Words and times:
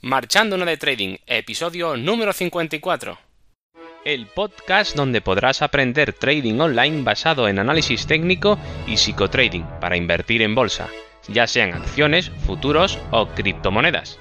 Marchando 0.00 0.56
de 0.56 0.76
Trading, 0.76 1.16
episodio 1.26 1.96
número 1.96 2.32
54. 2.32 3.18
El 4.04 4.26
podcast 4.26 4.94
donde 4.94 5.20
podrás 5.20 5.60
aprender 5.60 6.12
trading 6.12 6.60
online 6.60 7.02
basado 7.02 7.48
en 7.48 7.58
análisis 7.58 8.06
técnico 8.06 8.60
y 8.86 8.96
psicotrading 8.96 9.66
para 9.80 9.96
invertir 9.96 10.42
en 10.42 10.54
bolsa, 10.54 10.88
ya 11.26 11.48
sean 11.48 11.74
acciones, 11.74 12.30
futuros 12.46 12.96
o 13.10 13.26
criptomonedas. 13.26 14.20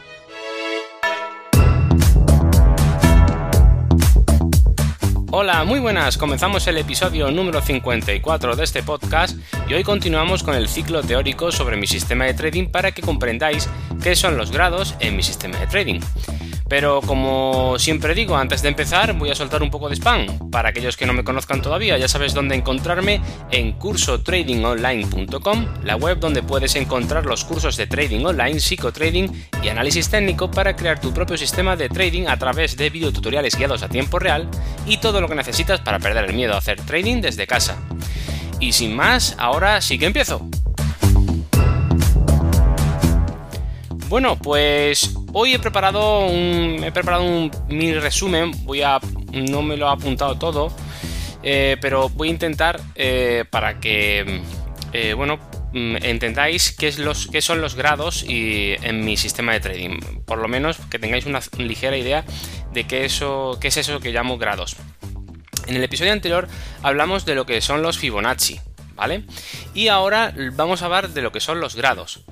Hola, 5.30 5.66
muy 5.66 5.82
buenas. 5.82 6.18
Comenzamos 6.18 6.66
el 6.68 6.78
episodio 6.78 7.30
número 7.32 7.62
54 7.62 8.56
de 8.56 8.64
este 8.64 8.82
podcast 8.82 9.38
y 9.68 9.74
hoy 9.74 9.84
continuamos 9.84 10.42
con 10.42 10.56
el 10.56 10.70
ciclo 10.70 11.04
teórico 11.04 11.52
sobre 11.52 11.76
mi 11.76 11.86
sistema 11.86 12.24
de 12.24 12.34
trading 12.34 12.68
para 12.68 12.94
que 12.94 13.02
comprendáis 13.02 13.70
qué 14.02 14.16
son 14.16 14.38
los 14.38 14.52
grados 14.52 14.96
en 15.02 15.18
mi 15.18 15.24
sistema 15.24 15.60
de 15.60 15.68
trading. 15.68 16.00
Pero 16.70 17.02
como 17.02 17.80
siempre 17.80 18.14
digo, 18.14 18.36
antes 18.36 18.62
de 18.62 18.70
empezar 18.70 19.14
voy 19.14 19.30
a 19.30 19.36
soltar 19.36 19.64
un 19.64 19.72
poco 19.72 19.88
de 19.90 19.96
spam. 19.96 20.50
Para 20.50 20.70
aquellos 20.70 20.98
que 20.98 21.06
no 21.06 21.14
me 21.14 21.24
conozcan 21.24 21.62
todavía, 21.62 21.98
ya 21.98 22.08
sabes 22.08 22.34
dónde 22.34 22.56
encontrarme 22.56 23.22
en 23.52 23.74
cursotradingonline.com, 23.74 25.66
la 25.84 25.96
web 25.96 26.20
donde 26.20 26.44
puedes 26.44 26.76
encontrar 26.76 27.26
los 27.26 27.46
cursos 27.46 27.78
de 27.78 27.88
trading 27.88 28.26
online, 28.26 28.60
psicotrading 28.60 29.50
y 29.64 29.70
análisis 29.70 30.10
técnico 30.10 30.52
para 30.52 30.76
crear 30.76 31.00
tu 31.00 31.14
propio 31.14 31.38
sistema 31.38 31.76
de 31.76 31.90
trading 31.90 32.28
a 32.28 32.38
través 32.38 32.76
de 32.76 32.90
videotutoriales 32.90 33.56
guiados 33.56 33.84
a 33.84 33.90
tiempo 33.90 34.20
real 34.20 34.50
y 34.86 34.98
todo 34.98 35.22
lo 35.22 35.30
que 35.30 35.36
necesitas 35.36 35.80
para 35.80 36.00
perder 36.00 36.26
el 36.26 36.36
miedo 36.36 36.54
a 36.54 36.58
hacer 36.58 36.82
trading 36.82 37.22
desde 37.22 37.48
casa. 37.48 37.78
Y 38.60 38.74
sin 38.74 38.96
más, 38.96 39.36
ahora 39.38 39.82
sí 39.82 40.00
que 40.00 40.08
empiezo. 40.08 40.48
Bueno, 44.10 44.38
pues 44.38 45.17
hoy 45.34 45.54
he 45.54 45.60
preparado 45.60 46.28
un, 46.28 46.84
he 46.84 46.92
preparado 46.92 47.24
mini 47.68 47.94
resumen. 47.94 48.52
Voy 48.64 48.82
a, 48.82 49.00
no 49.32 49.62
me 49.62 49.78
lo 49.78 49.88
he 49.88 49.92
apuntado 49.92 50.38
todo, 50.38 50.72
eh, 51.44 51.78
pero 51.82 52.10
voy 52.10 52.30
a 52.30 52.32
intentar 52.32 52.80
eh, 52.96 53.46
para 53.50 53.80
que, 53.80 54.42
eh, 54.94 55.14
bueno, 55.14 55.40
mm, 55.74 55.98
entendáis 56.02 56.72
qué 56.72 56.92
son 57.42 57.62
los 57.62 57.76
grados 57.76 58.24
y, 58.24 58.76
en 58.82 59.04
mi 59.06 59.18
sistema 59.18 59.54
de 59.54 59.60
trading. 59.60 60.00
Por 60.26 60.40
lo 60.40 60.48
menos 60.48 60.78
que 60.90 61.00
tengáis 61.00 61.26
una 61.26 61.40
ligera 61.58 61.98
idea 61.98 62.26
de 62.74 62.86
qué, 62.86 63.06
eso, 63.06 63.58
qué 63.62 63.70
es 63.70 63.78
eso 63.78 64.00
que 64.00 64.12
llamo 64.12 64.38
grados. 64.38 64.76
En 65.68 65.76
el 65.76 65.84
episodio 65.84 66.14
anterior 66.14 66.48
hablamos 66.82 67.26
de 67.26 67.36
lo 67.36 67.46
que 67.46 67.60
son 67.60 67.82
los 67.82 67.98
Fibonacci, 67.98 68.60
¿vale? 68.96 69.24
Y 69.74 69.90
ahora 69.90 70.34
vamos 70.54 70.82
a 70.82 70.86
hablar 70.86 71.10
de 71.10 71.22
lo 71.22 71.32
que 71.34 71.42
son 71.42 71.60
los 71.60 71.76
grados. 71.76 72.24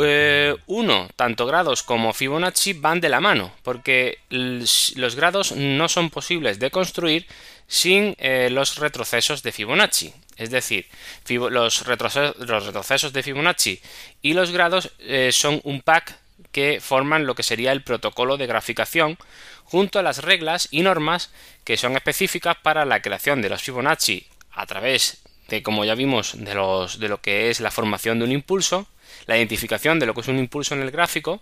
Eh, 0.00 0.56
uno, 0.66 1.08
tanto 1.14 1.46
grados 1.46 1.84
como 1.84 2.12
Fibonacci 2.12 2.72
van 2.72 3.00
de 3.00 3.08
la 3.08 3.20
mano, 3.20 3.52
porque 3.62 4.18
los 4.28 5.14
grados 5.14 5.52
no 5.52 5.88
son 5.88 6.10
posibles 6.10 6.58
de 6.58 6.70
construir 6.70 7.26
sin 7.68 8.16
eh, 8.18 8.48
los 8.50 8.76
retrocesos 8.76 9.42
de 9.42 9.52
Fibonacci. 9.52 10.12
Es 10.36 10.50
decir, 10.50 10.86
los, 11.28 11.86
retrocesos, 11.86 13.12
de 13.12 13.22
Fibonacci 13.22 13.80
y 14.20 14.32
los 14.32 14.50
grados 14.50 14.90
eh, 14.98 15.30
son 15.32 15.60
un 15.62 15.80
pack 15.80 16.18
que 16.50 16.80
forman 16.80 17.26
lo 17.26 17.36
que 17.36 17.44
sería 17.44 17.70
el 17.70 17.82
protocolo 17.82 18.36
de 18.36 18.48
graficación 18.48 19.16
junto 19.62 20.00
a 20.00 20.02
las 20.02 20.18
reglas 20.24 20.68
y 20.72 20.82
normas 20.82 21.30
que 21.62 21.76
son 21.76 21.96
específicas 21.96 22.56
para 22.62 22.84
la 22.84 23.00
creación 23.00 23.42
de 23.42 23.48
los 23.48 23.62
Fibonacci 23.62 24.26
a 24.50 24.66
través 24.66 25.22
de, 25.48 25.62
como 25.62 25.84
ya 25.84 25.94
vimos, 25.94 26.32
de, 26.36 26.54
los, 26.54 26.98
de 26.98 27.08
lo 27.08 27.20
que 27.20 27.50
es 27.50 27.60
la 27.60 27.70
formación 27.70 28.18
de 28.18 28.24
un 28.24 28.32
impulso, 28.32 28.88
la 29.26 29.36
identificación 29.36 29.98
de 29.98 30.06
lo 30.06 30.14
que 30.14 30.20
es 30.20 30.28
un 30.28 30.38
impulso 30.38 30.74
en 30.74 30.82
el 30.82 30.90
gráfico 30.90 31.40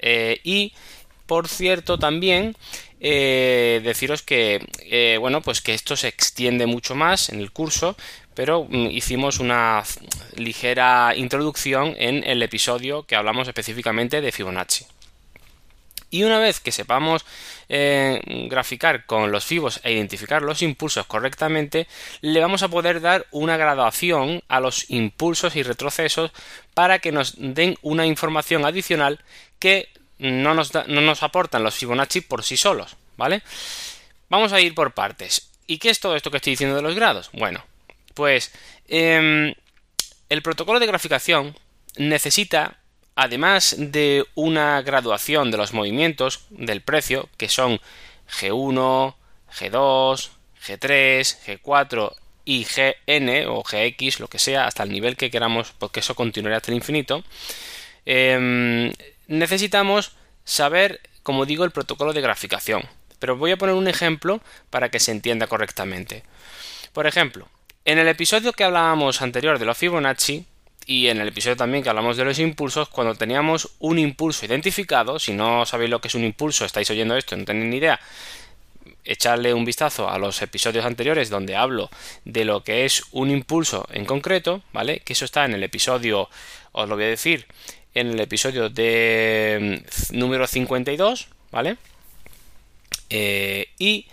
eh, 0.00 0.40
y 0.44 0.72
por 1.26 1.48
cierto 1.48 1.98
también 1.98 2.56
eh, 3.00 3.80
deciros 3.84 4.22
que 4.22 4.66
eh, 4.80 5.18
bueno 5.20 5.42
pues 5.42 5.60
que 5.60 5.74
esto 5.74 5.96
se 5.96 6.08
extiende 6.08 6.66
mucho 6.66 6.94
más 6.94 7.28
en 7.28 7.40
el 7.40 7.50
curso 7.50 7.96
pero 8.34 8.66
mm, 8.68 8.90
hicimos 8.90 9.38
una 9.38 9.82
ligera 10.36 11.14
introducción 11.16 11.94
en 11.98 12.24
el 12.24 12.42
episodio 12.42 13.04
que 13.04 13.16
hablamos 13.16 13.48
específicamente 13.48 14.20
de 14.20 14.32
Fibonacci 14.32 14.86
y 16.10 16.22
una 16.22 16.38
vez 16.38 16.60
que 16.60 16.72
sepamos 16.72 17.24
eh, 17.68 18.20
graficar 18.48 19.06
con 19.06 19.32
los 19.32 19.44
fibos 19.44 19.80
e 19.82 19.92
identificar 19.92 20.42
los 20.42 20.62
impulsos 20.62 21.06
correctamente, 21.06 21.86
le 22.20 22.40
vamos 22.40 22.62
a 22.62 22.68
poder 22.68 23.00
dar 23.00 23.26
una 23.30 23.56
graduación 23.56 24.42
a 24.48 24.60
los 24.60 24.90
impulsos 24.90 25.56
y 25.56 25.62
retrocesos 25.62 26.30
para 26.74 26.98
que 26.98 27.12
nos 27.12 27.34
den 27.36 27.76
una 27.82 28.06
información 28.06 28.64
adicional 28.64 29.20
que 29.58 29.88
no 30.18 30.54
nos, 30.54 30.72
no 30.74 31.00
nos 31.00 31.22
aportan 31.22 31.62
los 31.62 31.74
Fibonacci 31.74 32.20
por 32.20 32.42
sí 32.44 32.56
solos, 32.56 32.96
¿vale? 33.16 33.42
Vamos 34.28 34.52
a 34.52 34.60
ir 34.60 34.74
por 34.74 34.92
partes. 34.92 35.50
¿Y 35.66 35.78
qué 35.78 35.90
es 35.90 36.00
todo 36.00 36.16
esto 36.16 36.30
que 36.30 36.38
estoy 36.38 36.52
diciendo 36.52 36.76
de 36.76 36.82
los 36.82 36.94
grados? 36.94 37.30
Bueno, 37.32 37.64
pues 38.14 38.52
em, 38.88 39.54
el 40.28 40.42
protocolo 40.42 40.78
de 40.80 40.86
graficación 40.86 41.56
necesita 41.96 42.78
además 43.16 43.74
de 43.78 44.24
una 44.34 44.80
graduación 44.82 45.50
de 45.50 45.56
los 45.56 45.72
movimientos 45.72 46.46
del 46.50 46.82
precio, 46.82 47.28
que 47.38 47.48
son 47.48 47.80
G1, 48.30 49.14
G2, 49.58 50.30
G3, 50.64 51.36
G4 51.46 52.14
y 52.44 52.64
Gn 52.64 53.46
o 53.48 53.62
Gx, 53.64 54.20
lo 54.20 54.28
que 54.28 54.38
sea, 54.38 54.66
hasta 54.66 54.82
el 54.82 54.92
nivel 54.92 55.16
que 55.16 55.30
queramos, 55.30 55.72
porque 55.78 56.00
eso 56.00 56.14
continuará 56.14 56.58
hasta 56.58 56.70
el 56.70 56.76
infinito, 56.76 57.24
em, 58.04 58.92
necesitamos 59.26 60.12
saber, 60.44 61.00
como 61.22 61.46
digo, 61.46 61.64
el 61.64 61.72
protocolo 61.72 62.12
de 62.12 62.20
graficación. 62.20 62.82
Pero 63.18 63.36
voy 63.36 63.50
a 63.50 63.56
poner 63.56 63.74
un 63.74 63.88
ejemplo 63.88 64.42
para 64.68 64.90
que 64.90 65.00
se 65.00 65.10
entienda 65.10 65.46
correctamente. 65.46 66.22
Por 66.92 67.06
ejemplo, 67.06 67.48
en 67.86 67.98
el 67.98 68.08
episodio 68.08 68.52
que 68.52 68.64
hablábamos 68.64 69.22
anterior 69.22 69.58
de 69.58 69.64
los 69.64 69.78
Fibonacci, 69.78 70.44
y 70.86 71.08
en 71.08 71.20
el 71.20 71.28
episodio 71.28 71.56
también 71.56 71.82
que 71.82 71.90
hablamos 71.90 72.16
de 72.16 72.24
los 72.24 72.38
impulsos, 72.38 72.88
cuando 72.88 73.16
teníamos 73.16 73.70
un 73.80 73.98
impulso 73.98 74.46
identificado, 74.46 75.18
si 75.18 75.32
no 75.32 75.66
sabéis 75.66 75.90
lo 75.90 76.00
que 76.00 76.06
es 76.06 76.14
un 76.14 76.22
impulso, 76.22 76.64
estáis 76.64 76.88
oyendo 76.90 77.16
esto, 77.16 77.36
no 77.36 77.44
tenéis 77.44 77.70
ni 77.70 77.76
idea, 77.78 78.00
echarle 79.04 79.52
un 79.52 79.64
vistazo 79.64 80.08
a 80.08 80.18
los 80.18 80.40
episodios 80.42 80.84
anteriores 80.84 81.28
donde 81.28 81.56
hablo 81.56 81.90
de 82.24 82.44
lo 82.44 82.62
que 82.62 82.84
es 82.84 83.02
un 83.10 83.30
impulso 83.30 83.88
en 83.90 84.04
concreto, 84.04 84.62
¿vale? 84.72 85.00
Que 85.00 85.14
eso 85.14 85.24
está 85.24 85.44
en 85.44 85.54
el 85.54 85.64
episodio, 85.64 86.28
os 86.70 86.88
lo 86.88 86.94
voy 86.94 87.04
a 87.04 87.08
decir, 87.08 87.46
en 87.94 88.08
el 88.08 88.20
episodio 88.20 88.68
de 88.68 89.82
mm, 89.82 90.16
número 90.16 90.46
52, 90.46 91.28
¿vale? 91.50 91.78
Eh, 93.10 93.70
y 93.78 94.06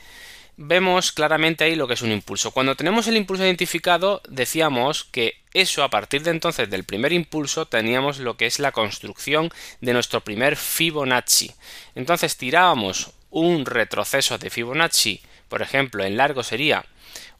vemos 0.58 1.12
claramente 1.12 1.64
ahí 1.64 1.75
lo 1.75 1.88
que 1.88 1.96
es 1.96 2.02
un 2.02 2.12
impulso. 2.12 2.52
Cuando 2.52 2.75
tenemos 2.75 3.08
el 3.08 3.18
impulso 3.18 3.44
identificado, 3.44 4.22
decíamos 4.28 5.06
que 5.06 5.41
eso 5.53 5.84
a 5.84 5.90
partir 5.90 6.24
de 6.24 6.31
entonces 6.31 6.69
del 6.69 6.84
primer 6.84 7.14
impulso 7.14 7.68
teníamos 7.68 8.19
lo 8.19 8.38
que 8.38 8.46
es 8.46 8.59
la 8.59 8.72
construcción 8.72 9.50
de 9.81 9.94
nuestro 9.94 10.22
primer 10.22 10.56
Fibonacci. 10.56 11.52
Entonces 11.96 12.38
tirábamos 12.38 13.12
un 13.30 13.66
retroceso 13.66 14.38
de 14.38 14.50
Fibonacci, 14.50 15.22
por 15.50 15.62
ejemplo, 15.62 16.03
en 16.03 16.18
largo 16.18 16.44
sería 16.44 16.85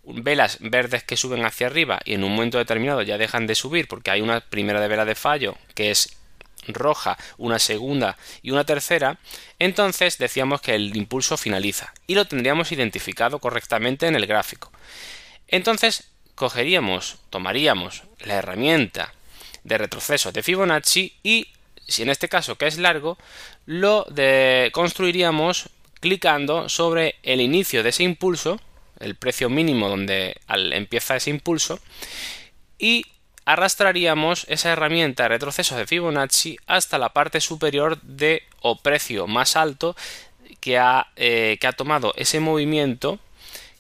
velas 0.04 0.58
verdes 0.60 1.04
que 1.04 1.18
suben 1.18 1.46
hacia 1.46 1.68
arriba 1.68 2.00
y 2.04 2.14
en 2.14 2.24
un 2.24 2.34
momento 2.34 2.58
determinado 2.58 3.02
ya 3.02 3.18
dejan 3.18 3.48
de 3.48 3.56
subir 3.56 3.88
porque 3.88 4.12
hay 4.12 4.22
una 4.22 4.42
primera 4.42 4.82
de 4.82 4.88
vela 4.90 5.06
de 5.06 5.16
fallo 5.16 5.56
que 5.76 5.92
es 5.92 6.18
roja, 6.68 7.18
una 7.38 7.60
segunda 7.60 8.18
y 8.42 8.52
una 8.52 8.64
tercera, 8.66 9.20
entonces 9.60 10.18
decíamos 10.18 10.62
que 10.62 10.76
el 10.76 10.96
impulso 10.96 11.38
finaliza 11.38 11.94
y 12.08 12.16
lo 12.16 12.26
tendríamos 12.26 12.72
identificado 12.72 13.40
correctamente 13.40 14.08
en 14.08 14.16
el 14.16 14.26
gráfico. 14.26 14.72
Entonces 15.48 16.10
cogeríamos, 16.36 17.18
tomaríamos 17.30 18.04
la 18.20 18.36
herramienta 18.36 19.14
de 19.64 19.78
retroceso 19.78 20.32
de 20.32 20.44
Fibonacci 20.44 21.14
y, 21.24 21.48
si 21.88 22.02
en 22.04 22.10
este 22.10 22.30
caso 22.30 22.58
que 22.58 22.68
es 22.68 22.78
largo, 22.78 23.18
lo 23.66 24.06
de 24.10 24.70
construiríamos 24.74 25.70
clicando 26.00 26.68
sobre 26.70 27.16
el 27.24 27.40
inicio 27.40 27.84
de 27.84 27.90
ese 27.90 28.04
impulso, 28.04 28.60
el 29.00 29.16
precio 29.16 29.50
mínimo 29.50 29.88
donde 29.90 30.36
empieza 30.48 31.16
ese 31.16 31.30
impulso, 31.30 31.80
y 32.78 33.06
arrastraríamos 33.46 34.46
esa 34.50 34.72
herramienta 34.72 35.28
retroceso 35.28 35.76
de 35.76 35.88
Fibonacci 35.88 36.58
hasta 36.68 36.98
la 36.98 37.10
parte 37.10 37.42
superior 37.42 38.02
de 38.02 38.44
o 38.62 38.78
precio 38.78 39.28
más 39.28 39.56
alto 39.56 39.96
que 40.60 40.78
ha, 40.78 41.08
eh, 41.16 41.58
que 41.60 41.68
ha 41.68 41.74
tomado 41.74 42.14
ese 42.16 42.40
movimiento 42.40 43.20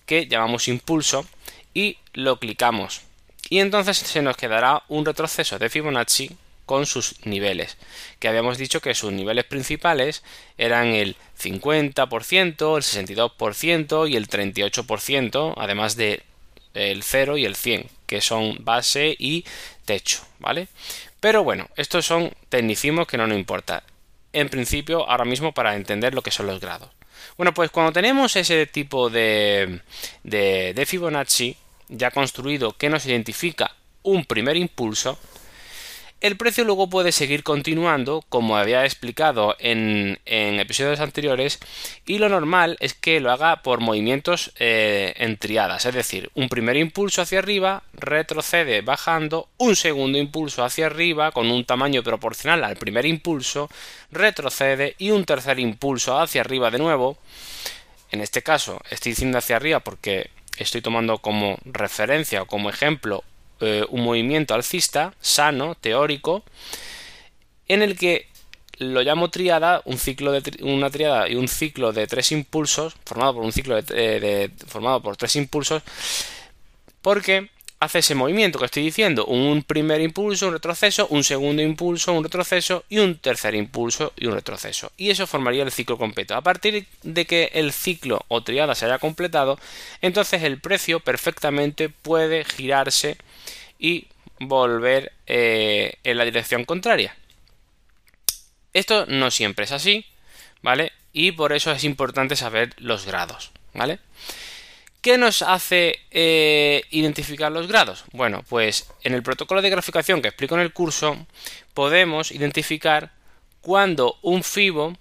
que 0.06 0.27
llamamos 0.27 0.68
impulso 0.68 1.25
y 1.74 1.98
lo 2.13 2.39
clicamos. 2.39 3.01
Y 3.50 3.60
entonces 3.60 3.98
se 3.98 4.21
nos 4.21 4.38
quedará 4.38 4.83
un 4.89 5.06
retroceso 5.06 5.60
de 5.60 5.69
Fibonacci 5.69 6.31
con 6.65 6.86
sus 6.86 7.25
niveles 7.25 7.77
que 8.19 8.30
habíamos 8.30 8.57
dicho 8.57 8.80
que 8.80 8.95
sus 8.95 9.12
niveles 9.12 9.44
principales 9.44 10.24
eran 10.57 10.88
el 10.88 11.18
50%, 11.38 12.77
el 12.77 12.83
62% 12.83 14.10
y 14.10 14.15
el 14.15 14.30
38% 14.30 15.54
además 15.57 15.98
de 15.98 16.24
el 16.73 17.03
0 17.03 17.37
y 17.37 17.45
el 17.45 17.55
100 17.55 17.87
que 18.05 18.21
son 18.21 18.57
base 18.63 19.15
y 19.17 19.45
techo, 19.85 20.21
¿vale? 20.39 20.67
Pero 21.19 21.43
bueno, 21.43 21.67
estos 21.75 22.05
son 22.05 22.31
tecnicismos 22.49 23.07
que 23.07 23.17
no 23.17 23.27
nos 23.27 23.37
importa. 23.37 23.83
en 24.33 24.49
principio 24.49 25.07
ahora 25.09 25.25
mismo 25.25 25.51
para 25.53 25.75
entender 25.75 26.13
lo 26.13 26.21
que 26.23 26.31
son 26.31 26.47
los 26.47 26.59
grados. 26.59 26.89
Bueno, 27.37 27.53
pues 27.53 27.71
cuando 27.71 27.91
tenemos 27.91 28.35
ese 28.35 28.65
tipo 28.65 29.09
de, 29.09 29.81
de, 30.23 30.73
de 30.73 30.85
Fibonacci 30.85 31.55
ya 31.89 32.11
construido 32.11 32.73
que 32.73 32.89
nos 32.89 33.05
identifica 33.05 33.75
un 34.03 34.25
primer 34.25 34.57
impulso, 34.57 35.17
el 36.23 36.37
precio 36.37 36.63
luego 36.63 36.89
puede 36.89 37.11
seguir 37.11 37.43
continuando, 37.43 38.23
como 38.29 38.55
había 38.55 38.85
explicado 38.85 39.57
en, 39.59 40.17
episodios 40.25 41.01
anteriores, 41.01 41.59
y 42.05 42.17
lo 42.17 42.29
normal 42.29 42.77
es 42.79 42.93
que 42.93 43.19
lo 43.19 43.29
haga 43.29 43.61
por 43.61 43.81
movimientos 43.81 44.53
eh, 44.57 45.13
en 45.17 45.35
triadas, 45.35 45.85
es 45.85 45.93
decir, 45.93 46.31
un 46.33 46.47
primer 46.47 46.77
impulso 46.77 47.21
hacia 47.21 47.39
arriba, 47.39 47.83
retrocede 47.91 48.79
bajando, 48.79 49.49
un 49.57 49.75
segundo 49.75 50.17
impulso 50.17 50.63
hacia 50.63 50.85
arriba 50.85 51.33
con 51.33 51.51
un 51.51 51.65
tamaño 51.65 52.03
proporcional 52.03 52.63
al 52.63 52.77
primer 52.77 53.05
impulso, 53.05 53.69
retrocede 54.09 54.95
y 54.97 55.11
un 55.11 55.25
tercer 55.25 55.59
impulso 55.59 56.17
hacia 56.17 56.39
arriba 56.39 56.71
de 56.71 56.79
nuevo. 56.79 57.17
En 58.11 58.21
este 58.21 58.41
caso 58.41 58.79
estoy 58.89 59.11
diciendo 59.11 59.39
hacia 59.39 59.57
arriba 59.57 59.81
porque 59.81 60.29
estoy 60.57 60.79
tomando 60.79 61.17
como 61.17 61.57
referencia 61.65 62.43
o 62.43 62.47
como 62.47 62.69
ejemplo 62.69 63.25
eh, 63.65 63.86
un 63.89 64.04
movimiento 64.04 64.54
alcista, 64.54 65.13
sano, 65.19 65.75
teórico, 65.75 66.44
en 67.68 67.81
el 67.81 67.98
que 67.98 68.27
lo 68.77 69.01
llamo 69.01 69.30
triada, 69.30 69.81
un 69.86 69.98
ciclo 69.98 70.31
de 70.31 70.63
una 70.63 70.89
triada 70.89 71.30
y 71.30 71.36
un 71.36 71.48
ciclo 71.48 71.94
de 71.94 72.07
tres 72.07 72.31
impulsos, 72.31 72.95
formado 73.06 73.36
por 73.36 73.44
un 73.44 73.51
ciclo 73.51 73.81
de, 73.81 74.51
formado 74.68 75.01
por 75.01 75.15
tres 75.18 75.36
impulsos, 75.36 75.83
porque 77.01 77.50
hace 77.80 78.00
ese 78.00 78.15
movimiento 78.15 78.60
que 78.60 78.65
estoy 78.65 78.83
diciendo, 78.83 79.25
un 79.25 79.62
primer 79.63 80.01
impulso, 80.01 80.48
un 80.48 80.54
retroceso, 80.54 81.07
un 81.10 81.24
segundo 81.24 81.62
impulso, 81.62 82.13
un 82.13 82.24
retroceso 82.24 82.86
y 82.89 83.00
un 83.00 83.18
tercer 83.18 83.56
impulso 83.56 84.13
y 84.15 84.27
un 84.27 84.33
retroceso. 84.33 84.92
Y 84.95 85.10
eso 85.10 85.27
formaría 85.27 85.63
el 85.63 85.71
ciclo 85.71 85.98
completo. 85.98 86.33
A 86.36 86.42
partir 86.42 86.88
de 87.04 87.25
que 87.25 87.51
el 87.54 87.74
ciclo 87.74 88.24
o 88.30 88.42
triada 88.42 88.74
se 88.74 88.86
haya 88.86 89.00
completado, 89.00 89.60
entonces 90.01 90.44
el 90.44 90.60
precio 90.60 91.01
perfectamente 91.01 91.89
puede 91.89 92.45
girarse 92.45 93.18
y 93.83 94.07
volver 94.39 95.12
eh, 95.27 95.95
en 96.06 96.18
la 96.18 96.24
dirección 96.24 96.63
contraria. 96.63 97.15
Esto 98.71 99.06
no 99.07 99.30
siempre 99.30 99.65
es 99.65 99.74
así, 99.74 100.06
¿vale? 100.62 100.94
Y 101.12 101.33
por 101.33 101.51
eso 101.51 101.71
es 101.71 101.83
importante 101.83 102.38
saber 102.38 102.74
los 102.77 103.06
grados, 103.06 103.51
¿vale? 103.74 104.00
¿Qué 105.01 105.18
nos 105.18 105.41
hace 105.41 106.00
eh, 106.12 106.83
identificar 106.91 107.51
los 107.51 107.68
grados? 107.68 108.06
Bueno, 108.13 108.45
pues 108.47 108.89
en 109.03 109.13
el 109.13 109.21
protocolo 109.21 109.62
de 109.62 109.69
graficación 109.69 110.21
que 110.21 110.29
explico 110.29 110.56
en 110.56 110.62
el 110.62 110.71
curso 110.71 111.27
podemos 111.74 112.31
identificar 112.31 113.12
cuando 113.59 114.18
un 114.21 114.44
fibo 114.44 114.97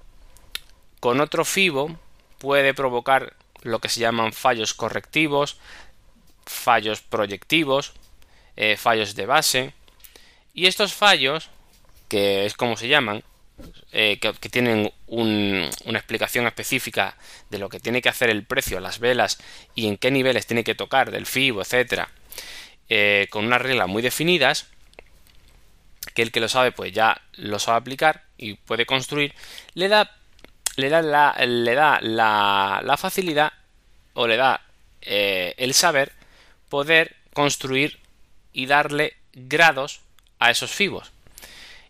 con 0.99 1.20
otro 1.20 1.44
fibo 1.44 1.96
puede 2.38 2.75
provocar 2.75 3.35
lo 3.62 3.78
que 3.78 3.88
se 3.88 4.00
llaman 4.00 4.32
fallos 4.32 4.75
correctivos, 4.75 5.56
fallos 6.46 7.00
proyectivos, 7.00 7.93
eh, 8.56 8.76
fallos 8.76 9.14
de 9.14 9.26
base. 9.26 9.75
Y 10.54 10.66
estos 10.66 10.93
fallos, 10.93 11.49
que 12.08 12.44
es 12.44 12.54
como 12.54 12.76
se 12.76 12.88
llaman, 12.88 13.25
eh, 13.93 14.19
que, 14.20 14.49
tienen 14.49 14.93
una 15.06 15.99
explicación 15.99 16.46
específica 16.46 17.16
de 17.50 17.58
lo 17.58 17.69
que 17.69 17.81
tiene 17.81 18.02
que 18.02 18.08
hacer 18.08 18.28
el 18.28 18.44
precio, 18.44 18.81
las 18.81 18.99
velas 18.99 19.38
y 19.75 19.87
en 19.87 19.96
qué 19.96 20.10
niveles 20.10 20.46
tiene 20.46 20.64
que 20.64 20.75
tocar 20.75 21.10
del 21.10 21.26
FIBO, 21.26 21.62
etcétera, 21.62 22.10
eh, 22.88 23.28
con 23.31 23.46
unas 23.46 23.62
reglas 23.62 23.88
muy 23.88 24.02
definidas, 24.02 24.66
que 26.14 26.22
el 26.22 26.32
que 26.32 26.40
lo 26.40 26.49
sabe, 26.49 26.72
pues 26.72 26.93
ya 26.93 27.22
lo 27.34 27.58
sabe 27.58 27.78
aplicar 27.78 28.25
y 28.37 28.54
puede 28.54 28.84
construir, 28.84 29.34
le 29.75 29.88
da, 29.88 30.14
le 30.76 30.90
da, 30.90 31.00
la, 31.00 31.34
le 31.46 31.75
da 31.75 32.00
la, 32.02 32.96
facilidad 32.99 33.52
o 34.12 34.26
le 34.26 34.37
da 34.37 34.60
el 35.00 35.72
saber 35.72 36.12
poder 36.69 37.16
construir 37.32 38.01
y 38.52 38.66
darle 38.66 39.14
grados 39.32 40.00
a 40.38 40.50
esos 40.50 40.70
fibos. 40.70 41.12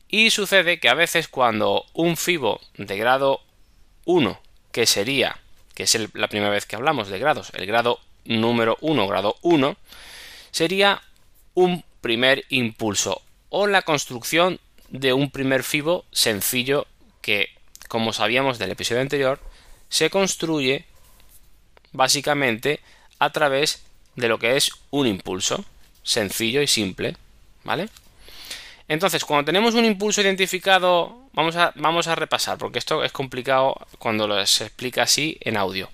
Y 0.09 0.31
sucede 0.31 0.79
que 0.79 0.89
a 0.89 0.95
veces 0.95 1.29
cuando 1.29 1.87
un 1.95 2.17
fibo 2.17 2.61
de 2.77 2.97
grado 2.97 3.41
1, 4.05 4.39
que 4.71 4.87
sería, 4.87 5.39
que 5.75 5.85
es 5.85 5.99
la 6.15 6.29
primera 6.29 6.51
vez 6.51 6.67
que 6.67 6.77
hablamos 6.77 7.09
de 7.09 7.19
grados, 7.19 7.51
el 7.55 7.67
grado 7.67 7.99
número 8.25 8.77
1, 8.81 9.07
grado 9.07 9.37
1, 9.43 9.77
sería 10.51 11.03
un 11.55 11.85
primer 12.01 12.45
impulso 12.51 13.23
o 13.49 13.67
la 13.67 13.83
construcción 13.83 14.61
de 14.91 15.13
un 15.13 15.31
primer 15.31 15.63
fibo 15.63 16.05
sencillo 16.13 16.87
que, 17.23 17.49
como 17.89 18.13
sabíamos 18.13 18.59
del 18.59 18.73
episodio 18.73 19.01
anterior, 19.01 19.41
se 19.89 20.11
construye 20.11 20.85
básicamente 21.93 22.81
a 23.19 23.31
través 23.31 23.83
de 24.17 24.29
lo 24.29 24.39
que 24.39 24.57
es 24.57 24.73
un 24.91 25.07
impulso 25.07 25.65
sencillo 26.03 26.63
y 26.63 26.67
simple, 26.67 27.17
¿vale? 27.65 27.89
Entonces, 28.89 29.25
cuando 29.25 29.47
tenemos 29.47 29.75
un 29.75 29.85
impulso 29.85 30.21
identificado, 30.21 31.29
vamos 31.33 31.57
a, 31.57 31.73
vamos 31.77 32.09
a 32.09 32.15
repasar, 32.15 32.59
porque 32.59 32.79
esto 32.79 33.05
es 33.05 33.13
complicado 33.13 33.75
cuando 33.99 34.45
se 34.47 34.65
explica 34.65 35.03
así 35.03 35.39
en 35.41 35.57
audio. 35.57 35.89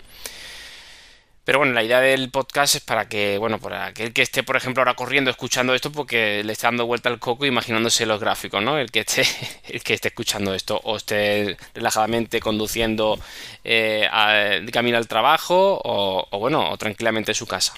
Pero 1.49 1.61
bueno, 1.61 1.73
la 1.73 1.83
idea 1.83 2.01
del 2.01 2.31
podcast 2.31 2.75
es 2.75 2.83
para 2.83 3.09
que, 3.09 3.39
bueno, 3.39 3.59
para 3.59 3.87
aquel 3.87 4.13
que 4.13 4.21
esté, 4.21 4.43
por 4.43 4.57
ejemplo, 4.57 4.83
ahora 4.83 4.93
corriendo 4.93 5.31
escuchando 5.31 5.75
esto, 5.75 5.91
porque 5.91 6.43
le 6.45 6.53
está 6.53 6.67
dando 6.67 6.85
vuelta 6.85 7.09
al 7.09 7.19
coco 7.19 7.47
imaginándose 7.47 8.05
los 8.05 8.21
gráficos, 8.21 8.63
¿no? 8.63 8.77
El 8.77 8.91
que 8.91 9.01
esté, 9.01 9.23
el 9.69 9.83
que 9.83 9.95
esté 9.95 10.09
escuchando 10.09 10.53
esto, 10.53 10.79
o 10.85 10.97
esté 10.99 11.57
relajadamente 11.75 12.41
conduciendo 12.41 13.19
eh, 13.65 14.61
de 14.63 14.73
camino 14.73 14.99
al 14.99 15.09
trabajo, 15.09 15.81
o, 15.83 16.27
o 16.31 16.39
bueno, 16.39 16.71
o 16.71 16.77
tranquilamente 16.77 17.31
en 17.31 17.37
su 17.37 17.47
casa. 17.47 17.73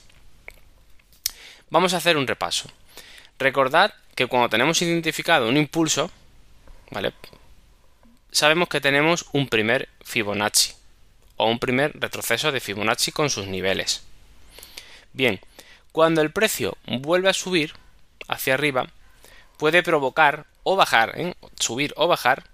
Vamos 1.71 1.95
a 1.95 1.99
hacer 1.99 2.17
un 2.17 2.27
repaso. 2.27 2.69
Recordad 3.39 3.95
que 4.17 4.27
cuando 4.27 4.49
tenemos 4.49 4.83
identificado 4.83 5.49
un 5.49 5.57
impulso, 5.57 6.11
¿vale? 6.91 7.13
Sabemos 8.33 8.69
que 8.69 8.81
tenemos 8.81 9.27
un 9.33 9.49
primer 9.49 9.89
Fibonacci 10.05 10.75
o 11.37 11.49
un 11.49 11.61
primer 11.61 11.93
retroceso 11.99 12.51
de 12.51 12.59
Fibonacci 12.59 13.13
con 13.13 13.31
sus 13.31 13.47
niveles. 13.47 14.03
Bien, 15.13 15.41
cuando 15.93 16.23
el 16.23 16.33
precio 16.33 16.77
vuelve 16.87 17.31
a 17.31 17.35
subir 17.35 17.75
hacia 18.27 18.55
arriba, 18.55 18.89
puede 19.57 19.85
provocar 19.85 20.47
o 20.65 20.75
bajar, 20.75 21.13
¿eh? 21.21 21.35
subir 21.55 21.95
o 21.97 22.09
bajar, 22.09 22.45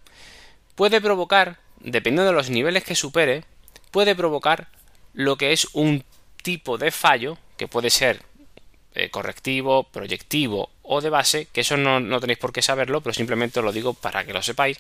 puede 0.75 1.01
provocar, 1.01 1.57
dependiendo 1.81 2.27
de 2.27 2.37
los 2.37 2.51
niveles 2.51 2.85
que 2.85 2.95
supere, 2.95 3.45
puede 3.91 4.15
provocar 4.15 4.69
lo 5.15 5.37
que 5.37 5.53
es 5.53 5.69
un 5.73 6.05
tipo 6.43 6.77
de 6.77 6.91
fallo, 6.91 7.39
que 7.57 7.67
puede 7.67 7.89
ser 7.89 8.23
eh, 8.97 9.11
correctivo, 9.11 9.85
proyectivo 9.85 10.71
o 10.83 11.01
de 11.01 11.11
base, 11.11 11.49
que 11.53 11.61
eso 11.61 11.77
no, 11.77 12.01
no 12.01 12.21
tenéis 12.21 12.39
por 12.39 12.53
qué 12.53 12.63
saberlo, 12.63 13.01
pero 13.01 13.13
simplemente 13.13 13.59
os 13.59 13.65
lo 13.65 13.73
digo 13.73 13.95
para 13.95 14.25
que 14.25 14.33
lo 14.33 14.43
sepáis. 14.43 14.79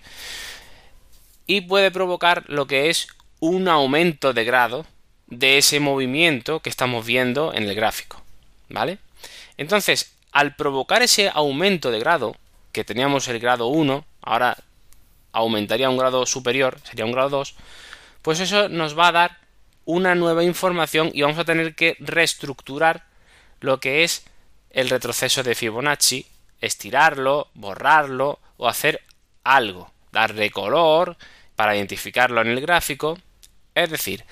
Y 1.46 1.60
puede 1.62 1.90
provocar 1.90 2.44
lo 2.48 2.66
que 2.66 2.90
es 2.90 3.08
un 3.40 3.68
aumento 3.68 4.32
de 4.32 4.44
grado 4.44 4.86
de 5.26 5.58
ese 5.58 5.80
movimiento 5.80 6.60
que 6.60 6.70
estamos 6.70 7.04
viendo 7.04 7.52
en 7.52 7.64
el 7.64 7.74
gráfico. 7.74 8.22
¿Vale? 8.68 8.98
Entonces, 9.56 10.12
al 10.32 10.54
provocar 10.54 11.02
ese 11.02 11.30
aumento 11.32 11.90
de 11.90 11.98
grado, 11.98 12.36
que 12.72 12.84
teníamos 12.84 13.28
el 13.28 13.38
grado 13.38 13.68
1, 13.68 14.04
ahora 14.22 14.56
aumentaría 15.32 15.90
un 15.90 15.98
grado 15.98 16.26
superior, 16.26 16.78
sería 16.84 17.04
un 17.04 17.12
grado 17.12 17.30
2, 17.30 17.54
pues 18.22 18.40
eso 18.40 18.68
nos 18.68 18.98
va 18.98 19.08
a 19.08 19.12
dar 19.12 19.38
una 19.84 20.14
nueva 20.14 20.42
información 20.42 21.10
y 21.14 21.22
vamos 21.22 21.38
a 21.38 21.44
tener 21.44 21.74
que 21.74 21.96
reestructurar 22.00 23.04
lo 23.60 23.80
que 23.80 24.04
es 24.04 24.24
el 24.70 24.90
retroceso 24.90 25.42
de 25.42 25.54
Fibonacci, 25.54 26.26
estirarlo, 26.60 27.48
borrarlo 27.54 28.38
o 28.56 28.68
hacer 28.68 29.02
algo, 29.44 29.90
darle 30.12 30.50
color 30.50 31.16
para 31.54 31.76
identificarlo 31.76 32.40
en 32.40 32.48
el 32.48 32.60
gráfico, 32.60 33.18
es 33.74 33.90
decir, 33.90 34.24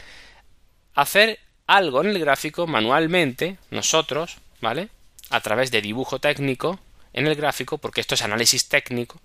hacer 0.94 1.40
algo 1.66 2.02
en 2.02 2.10
el 2.10 2.18
gráfico 2.18 2.66
manualmente, 2.66 3.56
nosotros, 3.70 4.38
¿vale? 4.60 4.88
A 5.30 5.40
través 5.40 5.70
de 5.70 5.80
dibujo 5.80 6.18
técnico 6.18 6.78
en 7.12 7.26
el 7.26 7.34
gráfico, 7.34 7.78
porque 7.78 8.00
esto 8.00 8.14
es 8.14 8.22
análisis 8.22 8.68
técnico. 8.68 9.20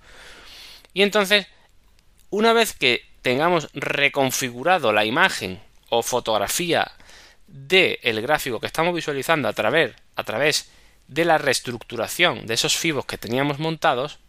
Y 0.94 1.04
entonces, 1.04 1.48
una 2.30 2.54
vez 2.54 2.74
que 2.74 3.06
tengamos 3.22 3.70
reconfigurado 3.74 4.94
la 4.94 5.06
imagen 5.06 5.62
o 5.90 6.04
fotografía 6.04 6.92
del 7.52 8.22
gráfico 8.22 8.60
que 8.60 8.68
estamos 8.68 8.94
visualizando 8.94 9.48
a 9.48 9.54
través, 9.54 9.94
a 10.16 10.24
través 10.24 10.70
de 11.08 11.26
la 11.26 11.38
reestructuración 11.38 12.46
de 12.46 12.54
esos 12.54 12.78
fibos 12.78 13.06
que 13.06 13.18
teníamos 13.18 13.60
montados, 13.60 14.20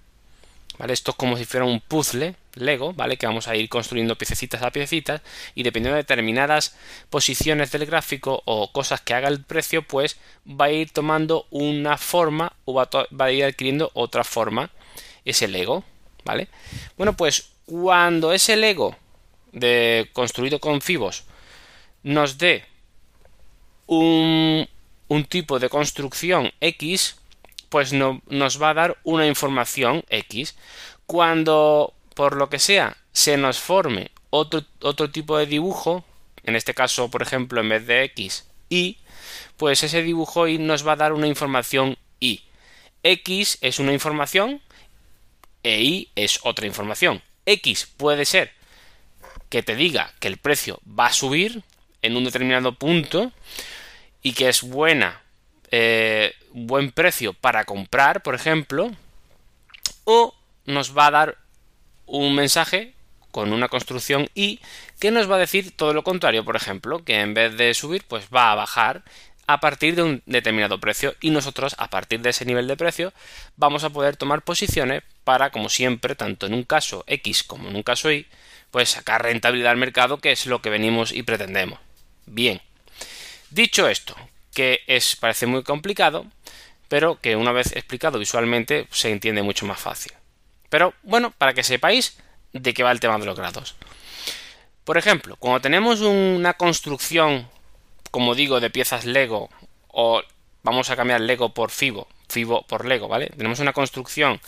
¿vale? 0.79 0.95
Esto 0.95 1.11
es 1.11 1.17
como 1.17 1.37
si 1.37 1.45
fuera 1.45 1.67
un 1.67 1.81
puzzle 1.81 2.37
Lego, 2.55 2.95
¿vale? 2.95 3.17
Que 3.17 3.27
vamos 3.27 3.47
a 3.49 3.55
ir 3.55 3.69
construyendo 3.69 4.17
piececitas 4.17 4.63
a 4.63 4.73
piececitas 4.73 5.21
y 5.55 5.63
dependiendo 5.63 5.97
de 5.97 6.03
determinadas 6.03 6.77
posiciones 7.11 7.71
del 7.71 7.87
gráfico 7.87 8.43
o 8.47 8.73
cosas 8.73 9.01
que 9.03 9.15
haga 9.15 9.29
el 9.29 9.45
precio, 9.45 9.83
pues 9.83 10.19
va 10.47 10.67
a 10.67 10.73
ir 10.73 10.91
tomando 10.91 11.47
una 11.51 11.97
forma 11.99 12.55
o 12.65 12.75
va, 12.75 12.89
va 12.89 13.27
a 13.27 13.33
ir 13.33 13.45
adquiriendo 13.45 13.91
otra 13.95 14.25
forma 14.25 14.71
ese 15.25 15.47
Lego, 15.47 15.85
¿vale? 16.25 16.49
Bueno, 16.97 17.17
pues 17.17 17.51
cuando 17.67 18.33
ese 18.33 18.57
Lego 18.57 18.97
de, 19.53 20.09
construido 20.13 20.61
con 20.61 20.81
fibos 20.81 21.25
nos 22.03 22.39
dé 22.39 22.65
un, 23.91 24.69
tipo 25.29 25.59
de 25.59 25.69
construcción 25.69 26.53
X, 26.61 27.17
pues 27.69 27.93
no, 27.93 28.23
nos 28.29 28.63
va 28.63 28.71
a 28.71 28.75
dar 28.75 28.97
una 29.05 29.27
información 29.27 30.05
X. 30.09 30.57
Cuando, 31.07 31.93
por 32.15 32.37
lo 32.37 32.49
que 32.49 32.59
sea, 32.59 32.97
se 33.13 33.37
nos 33.37 33.59
forme 33.59 34.11
otro, 34.31 34.65
otro 34.81 35.11
tipo 35.11 35.37
de 35.37 35.47
dibujo, 35.47 36.05
en 36.45 36.57
este 36.57 36.73
caso, 36.73 37.11
por 37.11 37.23
ejemplo, 37.23 37.61
en 37.61 37.69
vez 37.69 37.87
de 37.87 38.05
X, 38.05 38.47
Y, 38.69 38.99
pues 39.57 39.83
ese 39.83 40.03
dibujo 40.03 40.47
Y 40.47 40.59
nos 40.59 40.87
va 40.87 40.93
a 40.93 40.97
dar 40.97 41.13
una 41.13 41.27
información 41.27 41.99
Y. 42.21 42.45
X 43.03 43.59
es 43.61 43.79
una 43.79 43.93
información 43.93 44.61
e 45.63 45.83
Y 45.83 46.09
es 46.15 46.41
otra 46.45 46.67
información. 46.67 47.23
X 47.45 47.89
puede 47.97 48.25
ser 48.25 48.53
que 49.49 49.63
te 49.63 49.75
diga 49.75 50.13
que 50.21 50.29
el 50.29 50.37
precio 50.37 50.81
va 50.87 51.07
a 51.07 51.13
subir 51.13 51.65
en 52.03 52.17
un 52.17 52.25
determinado 52.25 52.73
punto 52.75 53.33
y 54.23 54.33
que 54.33 54.49
es 54.49 54.63
buena, 54.63 55.23
eh, 55.71 56.35
buen 56.53 56.93
precio 56.93 57.33
para 57.33 57.65
comprar, 57.65 58.23
por 58.23 58.35
ejemplo, 58.35 58.91
o 60.05 60.35
nos 60.67 60.97
va 60.97 61.07
a 61.07 61.11
dar 61.11 61.39
un 62.07 62.35
mensaje 62.35 62.95
con 63.31 63.53
una 63.53 63.69
construcción 63.69 64.29
y 64.35 64.61
que 64.99 65.11
nos 65.11 65.31
va 65.31 65.37
a 65.37 65.41
decir 65.41 65.77
todo 65.77 65.95
lo 65.95 66.03
contrario, 66.03 66.45
por 66.45 66.57
ejemplo, 66.57 67.05
que 67.05 67.21
en 67.21 67.35
vez 67.35 67.57
de 67.57 67.75
subir, 67.75 68.05
pues 68.07 68.27
va 68.35 68.53
a 68.53 68.57
bajar 68.57 69.03
a 69.47 69.59
partir 69.59 69.97
de 69.97 70.03
un 70.03 70.23
determinado 70.27 70.79
precio 70.79 71.17
y 71.21 71.31
nosotros 71.31 71.75
a 71.79 71.91
partir 71.91 72.21
de 72.21 72.31
ese 72.31 72.45
nivel 72.45 72.69
de 72.69 72.77
precio 72.77 73.13
vamos 73.57 73.83
a 73.83 73.91
poder 73.91 74.17
tomar 74.17 74.43
posiciones 74.43 75.03
para, 75.25 75.51
como 75.51 75.69
siempre, 75.69 76.15
tanto 76.15 76.47
en 76.47 76.55
un 76.55 76.63
caso 76.63 77.05
X 77.07 77.43
como 77.43 77.69
en 77.69 77.77
un 77.77 77.83
caso 77.83 78.13
Y, 78.13 78.27
pues 78.71 78.91
sacar 78.91 79.23
rentabilidad 79.23 79.73
al 79.73 79.77
mercado, 79.77 80.19
que 80.19 80.33
es 80.33 80.47
lo 80.47 80.63
que 80.63 80.71
venimos 80.71 81.13
y 81.13 81.23
pretendemos. 81.23 81.81
Bien, 82.27 82.61
dicho 83.51 83.89
esto, 83.89 84.17
que 84.55 84.81
es 84.87 85.17
parece 85.17 85.47
muy 85.47 85.63
complicado, 85.63 86.27
pero 86.89 87.21
que 87.21 87.37
una 87.37 87.53
vez 87.53 87.73
explicado 87.77 88.19
visualmente 88.19 88.87
se 88.91 89.11
entiende 89.11 89.43
mucho 89.43 89.67
más 89.67 89.81
fácil. 89.81 90.13
Pero 90.69 90.95
bueno, 91.03 91.33
para 91.37 91.55
que 91.55 91.63
sepáis 91.63 92.17
de 92.53 92.75
qué 92.75 92.83
va 92.83 92.93
el 92.93 93.01
tema 93.01 93.19
de 93.19 93.27
los 93.27 93.37
grados. 93.37 93.77
Por 94.85 94.99
ejemplo, 94.99 95.37
cuando 95.37 95.61
tenemos 95.61 96.01
una 96.01 96.55
construcción 96.55 97.49
como 98.11 98.35
digo, 98.35 98.61
de 98.61 98.71
piezas 98.71 99.05
Lego 99.05 99.51
o 99.89 100.23
vamos 100.63 100.91
a 100.91 100.97
cambiar 100.97 101.21
Lego 101.21 101.55
por 101.55 101.71
Fibo, 101.71 102.09
Fibo 102.29 102.63
por 102.67 102.85
Lego, 102.85 103.09
¿vale? 103.09 103.27
Tenemos 103.37 103.61
una 103.61 103.73
construcción 103.73 104.41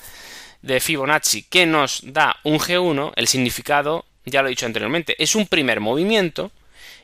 de 0.62 0.80
Fibonacci 0.80 1.42
que 1.44 1.66
nos 1.66 2.02
da 2.04 2.36
un 2.44 2.58
G1, 2.58 3.12
el 3.16 3.28
significado, 3.28 4.04
ya 4.24 4.42
lo 4.42 4.48
he 4.48 4.50
dicho 4.50 4.66
anteriormente, 4.66 5.20
es 5.22 5.34
un 5.34 5.46
primer 5.46 5.80
movimiento 5.80 6.50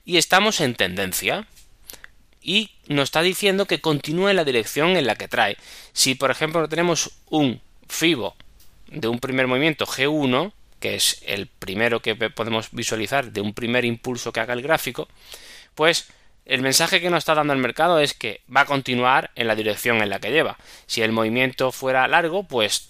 y 0.04 0.16
estamos 0.16 0.60
en 0.60 0.74
tendencia. 0.74 1.46
Y 2.42 2.70
nos 2.86 3.04
está 3.04 3.22
diciendo 3.22 3.66
que 3.66 3.80
continúe 3.80 4.32
la 4.32 4.44
dirección 4.44 4.96
en 4.96 5.06
la 5.06 5.16
que 5.16 5.28
trae. 5.28 5.56
Si, 5.92 6.14
por 6.14 6.30
ejemplo, 6.30 6.68
tenemos 6.68 7.10
un 7.28 7.60
Fibo 7.88 8.36
de 8.88 9.08
un 9.08 9.18
primer 9.18 9.46
movimiento 9.46 9.86
G1, 9.86 10.52
que 10.80 10.94
es 10.94 11.22
el 11.26 11.46
primero 11.46 12.00
que 12.00 12.14
podemos 12.14 12.68
visualizar 12.70 13.32
de 13.32 13.40
un 13.40 13.54
primer 13.54 13.84
impulso 13.84 14.32
que 14.32 14.40
haga 14.40 14.54
el 14.54 14.62
gráfico, 14.62 15.08
pues 15.74 16.08
el 16.44 16.62
mensaje 16.62 17.00
que 17.00 17.10
nos 17.10 17.18
está 17.18 17.34
dando 17.34 17.52
el 17.52 17.58
mercado 17.58 17.98
es 17.98 18.14
que 18.14 18.40
va 18.54 18.62
a 18.62 18.66
continuar 18.66 19.30
en 19.34 19.48
la 19.48 19.54
dirección 19.54 20.00
en 20.02 20.10
la 20.10 20.20
que 20.20 20.30
lleva. 20.30 20.58
Si 20.86 21.02
el 21.02 21.12
movimiento 21.12 21.72
fuera 21.72 22.08
largo, 22.08 22.44
pues 22.44 22.88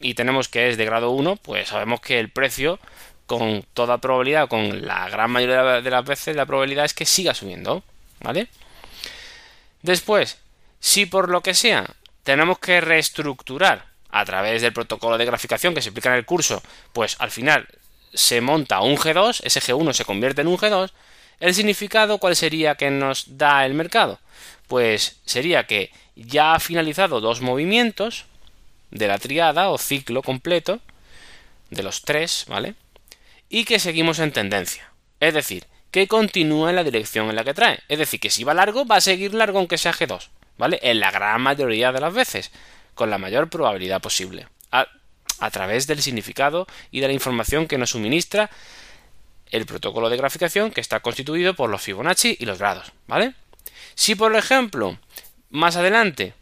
y 0.00 0.14
tenemos 0.14 0.48
que 0.48 0.68
es 0.68 0.76
de 0.76 0.84
grado 0.84 1.10
1, 1.10 1.36
pues 1.36 1.68
sabemos 1.68 2.00
que 2.00 2.18
el 2.18 2.30
precio 2.30 2.78
con 3.26 3.64
toda 3.74 3.98
probabilidad, 3.98 4.48
con 4.48 4.86
la 4.86 5.08
gran 5.08 5.30
mayoría 5.30 5.80
de 5.80 5.90
las 5.90 6.04
veces, 6.04 6.36
la 6.36 6.46
probabilidad 6.46 6.84
es 6.84 6.94
que 6.94 7.06
siga 7.06 7.34
subiendo, 7.34 7.82
¿vale? 8.20 8.48
Después, 9.86 10.38
si 10.80 11.06
por 11.06 11.28
lo 11.28 11.42
que 11.42 11.54
sea 11.54 11.86
tenemos 12.24 12.58
que 12.58 12.80
reestructurar 12.80 13.86
a 14.10 14.24
través 14.24 14.60
del 14.60 14.72
protocolo 14.72 15.16
de 15.16 15.24
graficación 15.24 15.74
que 15.74 15.80
se 15.80 15.90
explica 15.90 16.08
en 16.08 16.16
el 16.16 16.26
curso, 16.26 16.60
pues 16.92 17.14
al 17.20 17.30
final 17.30 17.68
se 18.12 18.40
monta 18.40 18.80
un 18.80 18.96
G2, 18.96 19.42
ese 19.44 19.60
G1 19.60 19.92
se 19.92 20.04
convierte 20.04 20.40
en 20.40 20.48
un 20.48 20.58
G2, 20.58 20.90
¿El 21.38 21.54
significado 21.54 22.18
cuál 22.18 22.34
sería 22.34 22.76
que 22.76 22.90
nos 22.90 23.36
da 23.36 23.64
el 23.66 23.74
mercado? 23.74 24.18
Pues 24.66 25.20
sería 25.26 25.66
que 25.66 25.92
ya 26.16 26.54
ha 26.54 26.60
finalizado 26.60 27.20
dos 27.20 27.42
movimientos 27.42 28.24
de 28.90 29.06
la 29.06 29.18
triada 29.18 29.68
o 29.68 29.78
ciclo 29.78 30.22
completo 30.22 30.80
de 31.70 31.82
los 31.82 32.02
tres, 32.02 32.46
¿vale? 32.48 32.74
Y 33.50 33.66
que 33.66 33.78
seguimos 33.78 34.18
en 34.18 34.32
tendencia. 34.32 34.90
Es 35.20 35.34
decir, 35.34 35.66
que 35.96 36.08
continúa 36.08 36.68
en 36.68 36.76
la 36.76 36.84
dirección 36.84 37.30
en 37.30 37.36
la 37.36 37.42
que 37.42 37.54
trae. 37.54 37.80
Es 37.88 37.98
decir, 37.98 38.20
que 38.20 38.28
si 38.28 38.44
va 38.44 38.52
largo, 38.52 38.84
va 38.84 38.96
a 38.96 39.00
seguir 39.00 39.32
largo 39.32 39.58
aunque 39.58 39.78
sea 39.78 39.94
G2, 39.94 40.28
¿vale? 40.58 40.78
En 40.82 41.00
la 41.00 41.10
gran 41.10 41.40
mayoría 41.40 41.90
de 41.90 42.02
las 42.02 42.12
veces, 42.12 42.50
con 42.94 43.08
la 43.08 43.16
mayor 43.16 43.48
probabilidad 43.48 44.02
posible. 44.02 44.46
A, 44.72 44.86
a 45.38 45.50
través 45.50 45.86
del 45.86 46.02
significado 46.02 46.66
y 46.90 47.00
de 47.00 47.06
la 47.06 47.14
información 47.14 47.66
que 47.66 47.78
nos 47.78 47.92
suministra 47.92 48.50
el 49.50 49.64
protocolo 49.64 50.10
de 50.10 50.18
graficación 50.18 50.70
que 50.70 50.82
está 50.82 51.00
constituido 51.00 51.54
por 51.54 51.70
los 51.70 51.80
Fibonacci 51.80 52.36
y 52.38 52.44
los 52.44 52.58
grados, 52.58 52.92
¿vale? 53.06 53.32
Si 53.94 54.16
por 54.16 54.36
ejemplo, 54.36 54.98
más 55.48 55.76
adelante 55.76 56.34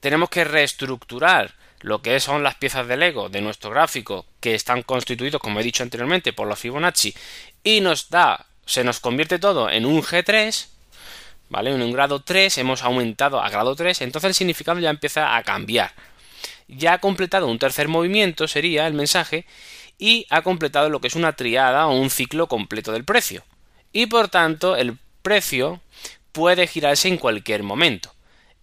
tenemos 0.00 0.28
que 0.28 0.42
reestructurar 0.42 1.54
lo 1.82 2.00
que 2.00 2.18
son 2.20 2.42
las 2.42 2.54
piezas 2.54 2.86
de 2.88 2.96
Lego 2.96 3.28
de 3.28 3.40
nuestro 3.40 3.70
gráfico 3.70 4.24
que 4.40 4.54
están 4.54 4.82
constituidos, 4.82 5.40
como 5.40 5.60
he 5.60 5.64
dicho 5.64 5.82
anteriormente, 5.82 6.32
por 6.32 6.48
los 6.48 6.58
Fibonacci 6.58 7.14
y 7.62 7.80
nos 7.80 8.08
da, 8.08 8.46
se 8.66 8.84
nos 8.84 9.00
convierte 9.00 9.38
todo 9.38 9.68
en 9.68 9.84
un 9.84 10.02
G3, 10.02 10.66
¿vale? 11.48 11.74
En 11.74 11.82
un 11.82 11.92
grado 11.92 12.20
3 12.20 12.56
hemos 12.58 12.82
aumentado 12.82 13.40
a 13.40 13.50
grado 13.50 13.74
3, 13.76 14.00
entonces 14.02 14.28
el 14.28 14.34
significado 14.34 14.80
ya 14.80 14.90
empieza 14.90 15.36
a 15.36 15.42
cambiar. 15.42 15.92
Ya 16.68 16.94
ha 16.94 16.98
completado 16.98 17.48
un 17.48 17.58
tercer 17.58 17.88
movimiento, 17.88 18.48
sería 18.48 18.86
el 18.86 18.94
mensaje, 18.94 19.44
y 19.98 20.26
ha 20.30 20.42
completado 20.42 20.88
lo 20.88 21.00
que 21.00 21.08
es 21.08 21.14
una 21.14 21.34
triada 21.34 21.86
o 21.86 21.98
un 21.98 22.10
ciclo 22.10 22.46
completo 22.46 22.92
del 22.92 23.04
precio. 23.04 23.44
Y 23.92 24.06
por 24.06 24.28
tanto, 24.28 24.76
el 24.76 24.96
precio 25.22 25.80
puede 26.32 26.66
girarse 26.66 27.08
en 27.08 27.18
cualquier 27.18 27.62
momento. 27.62 28.14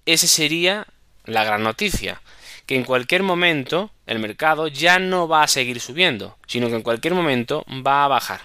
Esa 0.05 0.27
sería 0.27 0.87
la 1.25 1.43
gran 1.43 1.63
noticia, 1.63 2.21
que 2.69 2.75
en 2.75 2.83
cualquier 2.83 3.23
momento 3.23 3.89
el 4.05 4.19
mercado 4.19 4.67
ya 4.67 4.99
no 4.99 5.27
va 5.27 5.41
a 5.41 5.47
seguir 5.47 5.79
subiendo, 5.79 6.37
sino 6.45 6.67
que 6.67 6.75
en 6.75 6.83
cualquier 6.83 7.15
momento 7.15 7.65
va 7.67 8.05
a 8.05 8.07
bajar. 8.07 8.41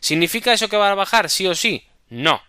¿Significa 0.00 0.52
eso 0.52 0.68
que 0.68 0.76
va 0.76 0.90
a 0.90 0.94
bajar 0.94 1.30
sí 1.30 1.46
o 1.46 1.54
sí? 1.54 1.82
No, 2.10 2.42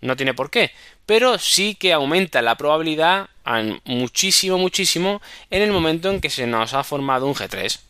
no 0.00 0.14
tiene 0.14 0.34
por 0.34 0.52
qué, 0.52 0.70
pero 1.04 1.36
sí 1.40 1.74
que 1.74 1.92
aumenta 1.92 2.42
la 2.42 2.54
probabilidad 2.54 3.28
muchísimo, 3.86 4.56
muchísimo 4.56 5.20
en 5.50 5.62
el 5.62 5.72
momento 5.72 6.12
en 6.12 6.20
que 6.20 6.30
se 6.30 6.46
nos 6.46 6.74
ha 6.74 6.84
formado 6.84 7.26
un 7.26 7.34
G3. 7.34 7.80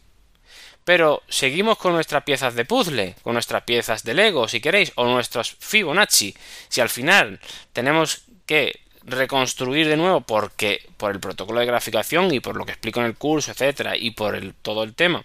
Pero 0.84 1.22
seguimos 1.28 1.76
con 1.76 1.92
nuestras 1.92 2.24
piezas 2.24 2.54
de 2.54 2.64
puzzle, 2.64 3.16
con 3.20 3.34
nuestras 3.34 3.64
piezas 3.64 4.02
de 4.02 4.14
Lego, 4.14 4.48
si 4.48 4.62
queréis, 4.62 4.92
o 4.94 5.04
nuestros 5.04 5.56
Fibonacci. 5.60 6.34
Si 6.70 6.80
al 6.80 6.88
final 6.88 7.38
tenemos 7.74 8.22
que 8.46 8.80
reconstruir 9.12 9.88
de 9.88 9.96
nuevo 9.96 10.20
porque 10.20 10.86
por 10.96 11.12
el 11.12 11.20
protocolo 11.20 11.60
de 11.60 11.66
graficación 11.66 12.32
y 12.34 12.40
por 12.40 12.56
lo 12.56 12.66
que 12.66 12.72
explico 12.72 13.00
en 13.00 13.06
el 13.06 13.14
curso, 13.14 13.52
etcétera, 13.52 13.96
y 13.96 14.10
por 14.10 14.34
el, 14.34 14.54
todo 14.54 14.82
el 14.82 14.94
tema 14.94 15.24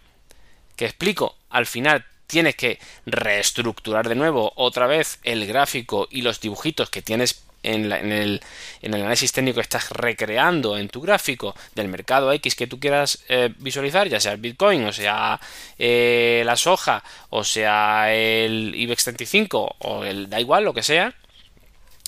que 0.76 0.86
explico, 0.86 1.36
al 1.50 1.66
final 1.66 2.06
tienes 2.28 2.56
que 2.56 2.80
reestructurar 3.06 4.08
de 4.08 4.16
nuevo 4.16 4.54
otra 4.56 4.86
vez 4.86 5.20
el 5.24 5.48
gráfico 5.48 6.08
y 6.12 6.22
los 6.22 6.40
dibujitos 6.40 6.90
que 6.90 7.02
tienes 7.02 7.44
en, 7.64 7.92
el, 7.92 8.42
análisis 8.84 9.32
técnico 9.32 9.56
que 9.56 9.62
estás 9.62 9.90
recreando 9.92 10.78
en 10.78 10.90
tu 10.90 11.02
gráfico 11.02 11.56
del 11.76 11.88
mercado 11.88 12.32
X 12.32 12.56
que 12.56 12.68
tú 12.68 12.80
quieras 12.80 13.24
eh, 13.28 13.54
visualizar, 13.58 14.08
ya 14.08 14.20
sea 14.20 14.34
el 14.34 14.38
Bitcoin, 14.40 14.86
o 14.86 14.94
sea 14.94 15.40
eh, 15.78 16.44
la 16.46 16.56
soja, 16.56 17.04
o 17.30 17.44
sea 17.44 18.14
el 18.14 18.74
IBEX 18.76 19.06
35, 19.06 19.76
o 19.80 20.04
el 20.04 20.30
da 20.30 20.40
igual, 20.40 20.64
lo 20.64 20.74
que 20.74 20.84
sea, 20.84 21.14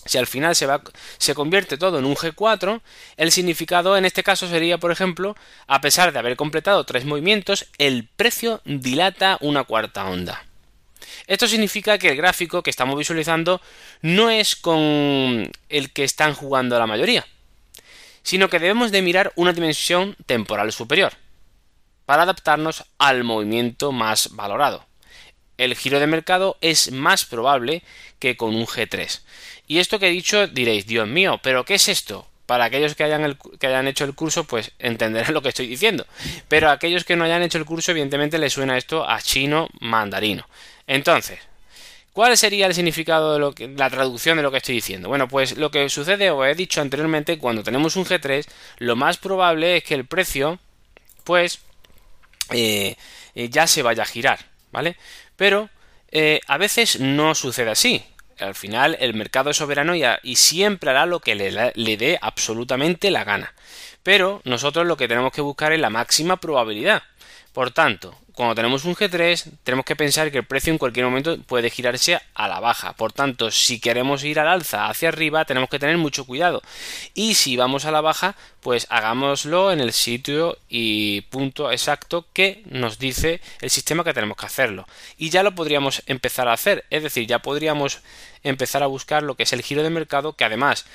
si 0.10 0.18
al 0.18 0.26
final 0.26 0.56
se, 0.56 1.36
convierte 1.36 1.78
todo 1.78 2.00
en 2.00 2.06
un 2.06 2.16
G4, 2.16 2.82
el 3.16 3.32
significado 3.32 3.96
en 3.96 4.06
este 4.06 4.24
caso 4.24 4.48
sería, 4.48 4.80
por 4.80 4.92
ejemplo, 4.92 5.36
a 5.68 5.82
pesar 5.82 6.12
de 6.12 6.18
haber 6.18 6.36
completado 6.36 6.84
tres 6.84 7.06
movimientos, 7.06 7.68
el 7.78 8.08
precio 8.16 8.60
dilata 8.66 9.38
una 9.40 9.66
cuarta 9.66 10.10
onda. 10.10 10.44
Esto 11.28 11.48
significa 11.48 12.00
que 12.00 12.10
el 12.10 12.18
gráfico 12.18 12.64
que 12.64 12.72
estamos 12.72 12.98
visualizando 12.98 13.62
no 14.02 14.32
es 14.32 14.56
con 14.56 15.52
el 15.70 15.94
que 15.94 16.04
están 16.06 16.34
jugando 16.34 16.80
la 16.80 16.88
mayoría, 16.88 17.28
sino 18.24 18.50
que 18.50 18.58
debemos 18.58 18.92
de 18.92 19.04
mirar 19.04 19.32
una 19.36 19.54
dimensión 19.54 20.16
temporal 20.26 20.72
superior 20.72 21.14
para 22.08 22.24
adaptarnos 22.24 22.84
al 22.98 23.24
movimiento 23.24 23.92
más 23.92 24.30
valorado. 24.32 24.89
El 25.60 25.76
giro 25.76 26.00
de 26.00 26.08
mercado 26.08 26.58
es 26.62 26.92
más 26.92 27.26
probable 27.26 27.84
que 28.18 28.38
con 28.38 28.56
un 28.56 28.66
G3. 28.66 29.20
Y 29.68 29.80
esto 29.80 30.00
que 30.00 30.08
he 30.08 30.12
dicho 30.12 30.48
diréis, 30.48 30.88
Dios 30.88 31.08
mío, 31.08 31.40
pero 31.44 31.66
¿qué 31.66 31.76
es 31.76 31.90
esto? 31.90 32.26
Para 32.46 32.66
aquellos 32.66 32.96
que 32.96 33.04
hayan, 33.04 33.38
que 33.60 33.68
hayan 33.68 33.88
hecho 33.88 34.06
el 34.06 34.16
curso, 34.16 34.46
pues 34.46 34.72
entenderán 34.80 35.34
lo 35.36 35.42
que 35.42 35.50
estoy 35.50 35.68
diciendo. 35.68 36.08
Pero 36.48 36.70
a 36.70 36.72
aquellos 36.72 37.04
que 37.04 37.18
no 37.18 37.26
hayan 37.26 37.44
hecho 37.44 37.58
el 37.58 37.66
curso, 37.66 37.92
evidentemente 37.92 38.40
les 38.40 38.54
suena 38.54 38.78
esto 38.78 39.08
a 39.08 39.22
chino 39.22 39.68
mandarino. 39.82 40.48
Entonces, 40.88 41.40
¿Cuál 42.14 42.36
sería 42.38 42.66
el 42.66 42.74
significado 42.74 43.34
de 43.34 43.40
lo 43.40 43.54
que, 43.54 43.68
la 43.68 43.90
traducción 43.90 44.36
de 44.36 44.44
lo 44.44 44.52
que 44.52 44.58
estoy 44.58 44.76
diciendo? 44.76 45.08
Bueno, 45.08 45.28
pues 45.28 45.58
lo 45.58 45.72
que 45.72 45.88
sucede, 45.90 46.32
o 46.32 46.44
he 46.44 46.56
dicho 46.56 46.82
anteriormente, 46.82 47.38
cuando 47.38 47.64
tenemos 47.64 47.96
un 47.96 48.04
G3, 48.04 48.46
lo 48.80 48.96
más 48.96 49.18
probable 49.18 49.78
es 49.78 49.84
que 49.84 49.94
el 49.94 50.06
precio, 50.06 50.60
pues, 51.24 51.60
eh, 52.52 52.98
eh, 53.36 53.50
ya 53.50 53.68
se 53.68 53.84
vaya 53.84 54.04
a 54.04 54.06
girar, 54.06 54.40
¿vale? 54.72 54.98
Pero 55.40 55.70
eh, 56.12 56.42
a 56.48 56.58
veces 56.58 57.00
no 57.00 57.34
sucede 57.34 57.72
así. 57.72 58.04
Al 58.40 58.56
final 58.56 58.98
el 59.00 59.14
mercado 59.14 59.50
es 59.50 59.58
soberano 59.58 59.96
y, 59.96 60.36
siempre 60.36 60.90
hará 60.90 61.06
lo 61.06 61.22
que 61.22 61.34
le, 61.34 61.72
le 61.74 61.98
dé 61.98 62.20
absolutamente 62.22 63.10
la 63.10 63.24
gana. 63.24 63.54
Pero 64.04 64.42
nosotros 64.44 64.86
lo 64.86 64.98
que 64.98 65.08
tenemos 65.08 65.32
que 65.32 65.40
buscar 65.40 65.72
es 65.72 65.80
la 65.80 65.90
máxima 65.90 66.42
probabilidad. 66.42 67.04
Por 67.60 67.72
tanto, 67.72 68.18
cuando 68.32 68.56
tenemos 68.56 68.86
un 68.86 68.96
G3, 68.96 69.52
tenemos 69.66 69.84
que 69.84 69.98
pensar 69.98 70.32
que 70.32 70.38
el 70.38 70.46
precio 70.46 70.72
en 70.72 70.78
cualquier 70.78 71.06
momento 71.06 71.38
puede 71.42 71.70
girarse 71.70 72.18
a 72.34 72.48
la 72.48 72.62
baja. 72.62 72.94
Por 72.94 73.12
tanto, 73.12 73.52
si 73.52 73.82
queremos 73.82 74.24
ir 74.24 74.40
al 74.40 74.48
alza 74.48 74.88
hacia 74.88 75.10
arriba, 75.10 75.44
tenemos 75.44 75.70
que 75.70 75.78
tener 75.78 75.98
mucho 75.98 76.24
cuidado. 76.24 76.62
Y 77.14 77.34
si 77.34 77.58
vamos 77.58 77.84
a 77.84 77.92
la 77.92 78.00
baja, 78.00 78.38
pues 78.62 78.88
hagámoslo 78.90 79.74
en 79.74 79.82
el 79.82 79.92
sitio 79.92 80.58
y 80.70 81.20
punto 81.32 81.70
exacto 81.70 82.28
que 82.32 82.64
nos 82.70 82.98
dice 82.98 83.42
el 83.60 83.70
sistema 83.70 84.06
que 84.06 84.14
tenemos 84.14 84.38
que 84.38 84.46
hacerlo. 84.46 84.88
Y 85.18 85.30
ya 85.30 85.44
lo 85.44 85.54
podríamos 85.54 86.02
empezar 86.06 86.48
a 86.48 86.54
hacer. 86.54 86.86
Es 86.90 87.04
decir, 87.04 87.28
ya 87.28 87.40
podríamos 87.40 88.00
empezar 88.42 88.84
a 88.84 88.88
buscar 88.88 89.22
lo 89.22 89.36
que 89.36 89.44
es 89.44 89.52
el 89.52 89.64
giro 89.64 89.84
de 89.84 89.90
mercado, 89.90 90.32
que 90.32 90.46
además 90.46 90.86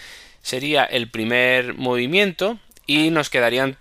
sería 0.40 0.84
el 0.86 1.10
primer 1.10 1.74
movimiento 1.74 2.58
y 2.86 3.10
nos 3.10 3.28
quedarían 3.28 3.76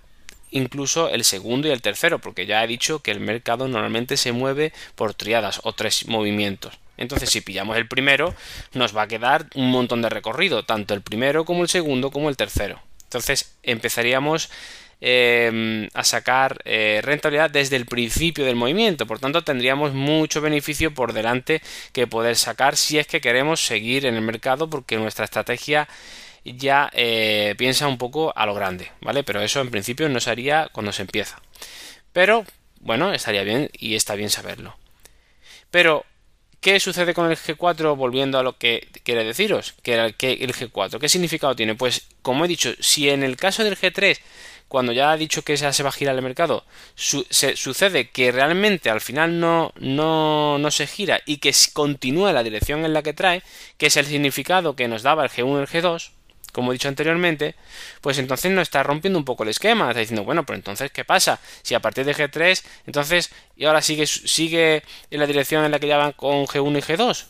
incluso 0.54 1.10
el 1.10 1.24
segundo 1.26 1.68
y 1.68 1.72
el 1.72 1.82
tercero, 1.82 2.20
porque 2.20 2.46
ya 2.46 2.64
he 2.64 2.68
dicho 2.68 3.00
que 3.00 3.12
el 3.12 3.20
mercado 3.20 3.68
normalmente 3.68 4.16
se 4.18 4.32
mueve 4.32 4.72
por 4.96 5.14
triadas 5.14 5.60
o 5.64 5.74
tres 5.74 6.08
movimientos. 6.08 6.80
Entonces, 6.98 7.30
si 7.30 7.42
pillamos 7.42 7.76
el 7.76 7.88
primero, 7.88 8.36
nos 8.74 8.96
va 8.96 9.04
a 9.04 9.08
quedar 9.08 9.48
un 9.56 9.72
montón 9.72 10.02
de 10.02 10.10
recorrido, 10.10 10.64
tanto 10.64 10.94
el 10.94 11.02
primero 11.02 11.44
como 11.44 11.64
el 11.64 11.70
segundo 11.70 12.12
como 12.12 12.30
el 12.30 12.38
tercero. 12.38 12.82
Entonces, 13.06 13.56
empezaríamos 13.64 14.50
em, 15.02 15.90
a 15.94 16.04
sacar 16.04 16.62
eh, 16.66 17.02
rentabilidad 17.04 17.50
desde 17.50 17.76
el 17.76 17.88
principio 17.88 18.46
del 18.46 18.56
movimiento. 18.56 19.08
Por 19.08 19.20
tanto, 19.20 19.44
tendríamos 19.44 19.94
mucho 19.94 20.40
beneficio 20.40 20.94
por 20.94 21.14
delante 21.14 21.62
que 21.92 22.08
poder 22.08 22.36
sacar 22.36 22.78
si 22.78 23.00
es 23.00 23.08
que 23.08 23.22
queremos 23.22 23.66
seguir 23.66 24.06
en 24.06 24.16
el 24.16 24.22
mercado, 24.22 24.70
porque 24.70 24.98
nuestra 24.98 25.26
estrategia 25.26 25.88
ya 26.44 26.90
eh, 26.94 27.56
piensa 27.58 27.88
un 27.88 27.98
poco 27.98 28.34
a 28.36 28.46
lo 28.46 28.54
grande, 28.54 28.92
¿vale? 29.02 29.24
Pero 29.24 29.42
eso 29.42 29.62
en 29.62 29.72
principio 29.72 30.10
no 30.10 30.20
se 30.20 30.30
haría 30.30 30.70
cuando 30.72 30.92
se 30.92 31.02
empieza. 31.04 31.42
Pero, 32.12 32.46
bueno, 32.80 33.14
estaría 33.14 33.44
bien 33.44 33.70
y 33.74 33.96
está 33.96 34.16
bien 34.16 34.30
saberlo. 34.30 34.78
Pero, 35.72 36.06
¿qué 36.60 36.80
sucede 36.80 37.14
con 37.14 37.30
el 37.30 37.38
G4 37.38 37.96
volviendo 37.96 38.38
a 38.38 38.44
lo 38.44 38.58
que 38.58 38.88
quiere 39.04 39.24
deciros? 39.24 39.74
Que 39.82 39.96
el, 39.96 40.16
que 40.16 40.34
el 40.34 40.54
G4, 40.54 41.00
¿qué 41.00 41.10
significado 41.10 41.56
tiene? 41.56 41.76
Pues, 41.76 42.08
como 42.22 42.46
he 42.46 42.48
dicho, 42.48 42.74
si 42.80 43.10
en 43.10 43.24
el 43.24 43.38
caso 43.38 43.64
del 43.64 43.78
G3 43.78 44.20
cuando 44.74 44.92
ya 44.92 45.12
ha 45.12 45.18
dicho 45.18 45.44
que 45.44 45.56
se 45.56 45.84
va 45.84 45.90
a 45.90 45.92
girar 45.92 46.16
el 46.16 46.24
mercado, 46.24 46.66
se, 46.96 47.56
sucede 47.56 48.10
que 48.10 48.32
realmente 48.32 48.90
al 48.90 49.02
final 49.02 49.40
no, 49.40 49.72
no, 49.78 50.58
no 50.58 50.72
se 50.72 50.88
gira 50.88 51.22
y 51.28 51.38
que 51.38 51.54
continúa 51.74 52.34
la 52.34 52.42
dirección 52.42 52.84
en 52.84 52.94
la 52.94 53.04
que 53.04 53.14
trae, 53.14 53.44
que 53.78 53.86
es 53.86 53.98
el 53.98 54.08
significado 54.08 54.76
que 54.76 54.88
nos 54.88 55.04
daba 55.04 55.26
el 55.26 55.30
G1 55.30 55.60
y 55.60 55.62
el 55.62 55.68
G2, 55.68 56.10
como 56.54 56.72
he 56.72 56.76
dicho 56.76 56.88
anteriormente, 56.88 57.56
pues 58.00 58.18
entonces 58.20 58.52
nos 58.52 58.62
está 58.62 58.84
rompiendo 58.84 59.20
un 59.20 59.26
poco 59.26 59.44
el 59.44 59.50
esquema. 59.50 59.90
Está 59.90 60.00
diciendo, 60.00 60.24
bueno, 60.24 60.46
pero 60.46 60.56
entonces, 60.56 60.92
¿qué 60.92 61.04
pasa? 61.04 61.40
Si 61.64 61.74
a 61.74 61.82
partir 61.82 62.06
de 62.06 62.16
G3, 62.16 62.64
entonces, 62.86 63.32
y 63.58 63.66
ahora 63.66 63.82
sigue, 63.82 64.08
sigue 64.08 64.84
en 65.12 65.20
la 65.20 65.26
dirección 65.26 65.66
en 65.66 65.72
la 65.72 65.80
que 65.80 65.88
ya 65.88 65.98
van 65.98 66.14
con 66.14 66.46
G1 66.46 66.78
y 66.78 66.82
G2. 66.82 67.26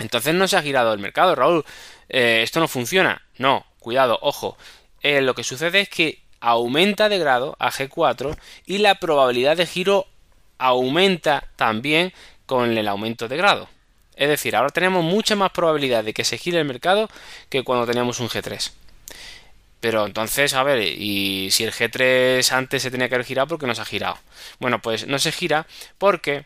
Entonces 0.00 0.34
no 0.34 0.48
se 0.48 0.56
ha 0.56 0.62
girado 0.62 0.92
el 0.92 0.98
mercado, 0.98 1.34
Raúl. 1.34 1.64
Eh, 2.08 2.40
esto 2.42 2.60
no 2.60 2.68
funciona. 2.68 3.22
No, 3.38 3.64
cuidado, 3.78 4.18
ojo. 4.20 4.58
Eh, 5.02 5.22
lo 5.22 5.34
que 5.34 5.44
sucede 5.44 5.80
es 5.80 5.88
que 5.88 6.20
aumenta 6.40 7.08
de 7.08 7.18
grado 7.18 7.56
a 7.58 7.70
G4 7.70 8.36
y 8.66 8.78
la 8.78 8.96
probabilidad 8.96 9.56
de 9.56 9.66
giro 9.66 10.06
aumenta 10.58 11.44
también 11.56 12.12
con 12.46 12.76
el 12.76 12.88
aumento 12.88 13.28
de 13.28 13.36
grado. 13.36 13.68
Es 14.20 14.28
decir, 14.28 14.54
ahora 14.54 14.68
tenemos 14.68 15.02
mucha 15.02 15.34
más 15.34 15.50
probabilidad 15.50 16.04
de 16.04 16.12
que 16.12 16.24
se 16.24 16.36
gire 16.36 16.58
el 16.58 16.66
mercado 16.66 17.08
que 17.48 17.64
cuando 17.64 17.86
teníamos 17.86 18.20
un 18.20 18.28
G3. 18.28 18.70
Pero 19.80 20.04
entonces, 20.04 20.52
a 20.52 20.62
ver, 20.62 20.82
y 20.82 21.50
si 21.50 21.64
el 21.64 21.72
G3 21.72 22.52
antes 22.52 22.82
se 22.82 22.90
tenía 22.90 23.08
que 23.08 23.14
haber 23.14 23.26
girado, 23.26 23.48
¿por 23.48 23.58
qué 23.58 23.66
no 23.66 23.74
se 23.74 23.80
ha 23.80 23.86
girado? 23.86 24.18
Bueno, 24.58 24.82
pues 24.82 25.06
no 25.06 25.18
se 25.18 25.32
gira 25.32 25.66
porque, 25.96 26.44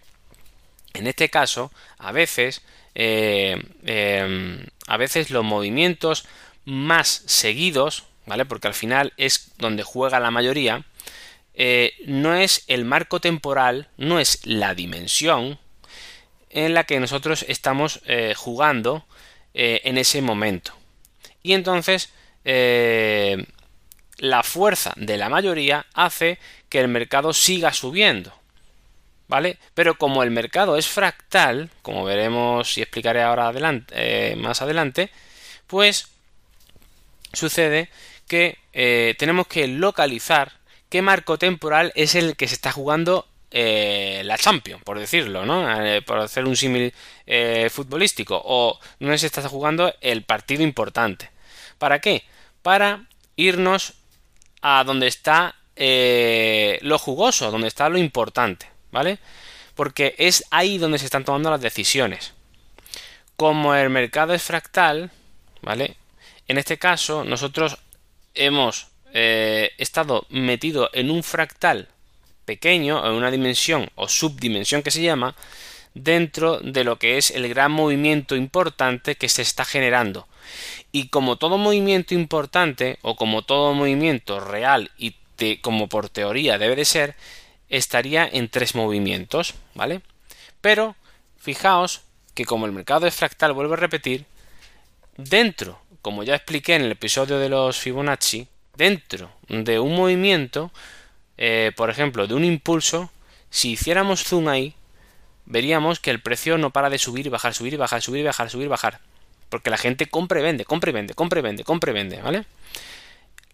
en 0.92 1.08
este 1.08 1.30
caso, 1.30 1.72
a 1.98 2.12
veces, 2.12 2.62
eh, 2.94 3.60
em, 3.84 4.64
a 4.86 4.96
veces 4.96 5.30
los 5.30 5.42
movimientos 5.42 6.26
más 6.64 7.24
seguidos, 7.26 8.04
¿vale? 8.24 8.44
Porque 8.44 8.68
al 8.68 8.74
final 8.74 9.14
es 9.16 9.50
donde 9.58 9.82
juega 9.82 10.20
la 10.20 10.30
mayoría, 10.30 10.84
eh, 11.54 11.94
no 12.06 12.36
es 12.36 12.62
el 12.68 12.84
marco 12.84 13.20
temporal, 13.20 13.88
no 13.96 14.20
es 14.20 14.46
la 14.46 14.76
dimensión, 14.76 15.58
en 16.54 16.72
la 16.72 16.84
que 16.84 17.00
nosotros 17.00 17.44
estamos 17.48 18.00
eh, 18.06 18.32
jugando 18.36 19.04
eh, 19.52 19.82
en 19.84 19.98
ese 19.98 20.22
momento. 20.22 20.72
Y 21.42 21.52
entonces 21.52 22.10
eh, 22.44 23.44
la 24.18 24.42
fuerza 24.44 24.94
de 24.96 25.18
la 25.18 25.28
mayoría 25.28 25.84
hace 25.94 26.38
que 26.68 26.80
el 26.80 26.88
mercado 26.88 27.32
siga 27.34 27.74
subiendo. 27.74 28.32
¿Vale? 29.26 29.58
Pero 29.74 29.96
como 29.96 30.22
el 30.22 30.30
mercado 30.30 30.76
es 30.76 30.86
fractal, 30.86 31.70
como 31.82 32.04
veremos 32.04 32.78
y 32.78 32.82
explicaré 32.82 33.22
ahora 33.22 33.48
adelante, 33.48 34.36
más 34.36 34.60
adelante, 34.60 35.10
pues 35.66 36.08
sucede 37.32 37.88
que 38.28 38.58
tenemos 39.18 39.46
que 39.46 39.66
localizar 39.66 40.52
qué 40.90 41.00
marco 41.00 41.38
temporal 41.38 41.90
es 41.96 42.14
el 42.14 42.36
que 42.36 42.46
se 42.46 42.54
está 42.54 42.70
jugando 42.70 43.26
eh, 43.56 44.22
la 44.24 44.36
Champions, 44.36 44.82
por 44.82 44.98
decirlo, 44.98 45.46
¿no? 45.46 45.80
Eh, 45.80 46.02
por 46.02 46.18
hacer 46.18 46.44
un 46.44 46.56
símil 46.56 46.92
eh, 47.24 47.68
futbolístico. 47.70 48.42
O 48.44 48.80
no 48.98 49.16
se 49.16 49.26
está 49.26 49.48
jugando 49.48 49.94
el 50.00 50.24
partido 50.24 50.64
importante. 50.64 51.30
¿Para 51.78 52.00
qué? 52.00 52.24
Para 52.62 53.04
irnos 53.36 53.92
a 54.60 54.82
donde 54.82 55.06
está 55.06 55.54
lo 55.76 56.98
jugoso, 56.98 57.52
donde 57.52 57.68
está 57.68 57.88
lo 57.88 57.98
importante, 57.98 58.66
¿vale? 58.90 59.18
Porque 59.76 60.16
es 60.18 60.44
ahí 60.50 60.78
donde 60.78 60.98
se 60.98 61.04
están 61.04 61.24
tomando 61.24 61.50
las 61.50 61.60
decisiones. 61.60 62.32
Como 63.36 63.76
el 63.76 63.88
mercado 63.88 64.34
es 64.34 64.42
fractal, 64.42 65.12
¿vale? 65.62 65.96
En 66.48 66.58
este 66.58 66.76
caso, 66.76 67.22
nosotros 67.22 67.78
hemos 68.34 68.88
estado 69.12 70.26
metido 70.28 70.90
en 70.92 71.10
un 71.10 71.22
fractal 71.22 71.88
pequeño, 72.44 73.04
en 73.06 73.12
una 73.12 73.30
dimensión 73.30 73.90
o 73.94 74.08
subdimensión 74.08 74.82
que 74.82 74.90
se 74.90 75.02
llama, 75.02 75.34
dentro 75.94 76.58
de 76.60 76.84
lo 76.84 76.98
que 76.98 77.18
es 77.18 77.30
el 77.30 77.48
gran 77.48 77.72
movimiento 77.72 78.36
importante 78.36 79.16
que 79.16 79.28
se 79.28 79.42
está 79.42 79.64
generando. 79.64 80.26
Y 80.92 81.08
como 81.08 81.36
todo 81.36 81.58
movimiento 81.58 82.14
importante, 82.14 82.98
o 83.02 83.16
como 83.16 83.42
todo 83.42 83.74
movimiento 83.74 84.40
real 84.40 84.90
y 84.98 85.14
como 85.62 85.88
por 85.88 86.08
teoría 86.08 86.58
debe 86.58 86.76
de 86.76 86.84
ser, 86.84 87.16
estaría 87.68 88.28
en 88.30 88.48
tres 88.48 88.74
movimientos, 88.74 89.54
¿vale? 89.74 90.00
Pero, 90.60 90.96
fijaos 91.38 92.02
que 92.34 92.44
como 92.44 92.66
el 92.66 92.72
mercado 92.72 93.06
es 93.06 93.14
fractal, 93.14 93.52
vuelvo 93.52 93.74
a 93.74 93.78
repetir, 93.78 94.26
dentro, 95.16 95.80
como 96.02 96.22
ya 96.22 96.34
expliqué 96.34 96.74
en 96.74 96.82
el 96.82 96.92
episodio 96.92 97.38
de 97.38 97.48
los 97.48 97.78
Fibonacci, 97.78 98.48
dentro 98.76 99.30
de 99.48 99.78
un 99.78 99.94
movimiento, 99.94 100.72
eh, 101.36 101.72
por 101.76 101.90
ejemplo, 101.90 102.26
de 102.26 102.34
un 102.34 102.44
impulso, 102.44 103.10
si 103.50 103.72
hiciéramos 103.72 104.24
zoom 104.24 104.48
ahí, 104.48 104.74
veríamos 105.46 106.00
que 106.00 106.10
el 106.10 106.20
precio 106.20 106.58
no 106.58 106.70
para 106.70 106.90
de 106.90 106.98
subir 106.98 107.26
y 107.26 107.28
bajar, 107.28 107.54
subir 107.54 107.74
y 107.74 107.76
bajar, 107.76 108.02
subir 108.02 108.20
y 108.20 108.24
bajar, 108.24 108.50
subir 108.50 108.66
y 108.66 108.68
bajar. 108.68 109.00
Porque 109.48 109.70
la 109.70 109.76
gente 109.76 110.06
compra 110.06 110.40
y 110.40 110.42
vende, 110.42 110.64
compra 110.64 110.90
y 110.90 110.92
vende, 110.92 111.14
compra 111.14 111.40
y 111.40 111.42
vende, 111.42 111.64
compra 111.64 111.90
y 111.90 111.94
vende, 111.94 112.20
¿vale? 112.22 112.44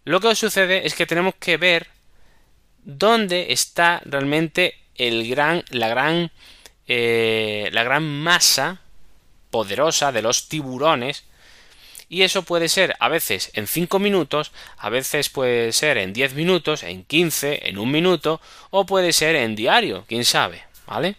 Lo 0.05 0.21
que 0.21 0.35
sucede 0.35 0.87
es 0.87 0.95
que 0.95 1.07
tenemos 1.07 1.35
que 1.35 1.57
ver 1.57 1.89
dónde 2.85 3.53
está 3.53 4.01
realmente 4.05 4.79
el 4.95 5.29
gran, 5.29 5.65
la 5.71 5.89
gran, 5.89 6.31
eh, 6.87 7.69
la 7.73 7.83
gran 7.83 8.05
masa 8.05 8.81
poderosa 9.51 10.13
de 10.13 10.23
los 10.23 10.49
tiburones 10.49 11.25
y 12.11 12.23
eso 12.23 12.43
puede 12.43 12.69
ser 12.69 12.97
a 12.99 13.09
veces 13.09 13.53
en 13.55 13.69
5 13.69 14.01
minutos, 14.01 14.51
a 14.77 14.91
veces 14.91 15.29
puede 15.29 15.73
ser 15.73 15.97
en 15.97 16.13
10 16.13 16.35
minutos, 16.35 16.83
en 16.83 17.05
15, 17.05 17.69
en 17.69 17.79
un 17.79 17.91
minuto, 17.91 18.41
o 18.71 18.85
puede 18.85 19.13
ser 19.13 19.37
en 19.37 19.55
diario, 19.55 20.05
quién 20.09 20.25
sabe, 20.25 20.65
¿vale? 20.87 21.17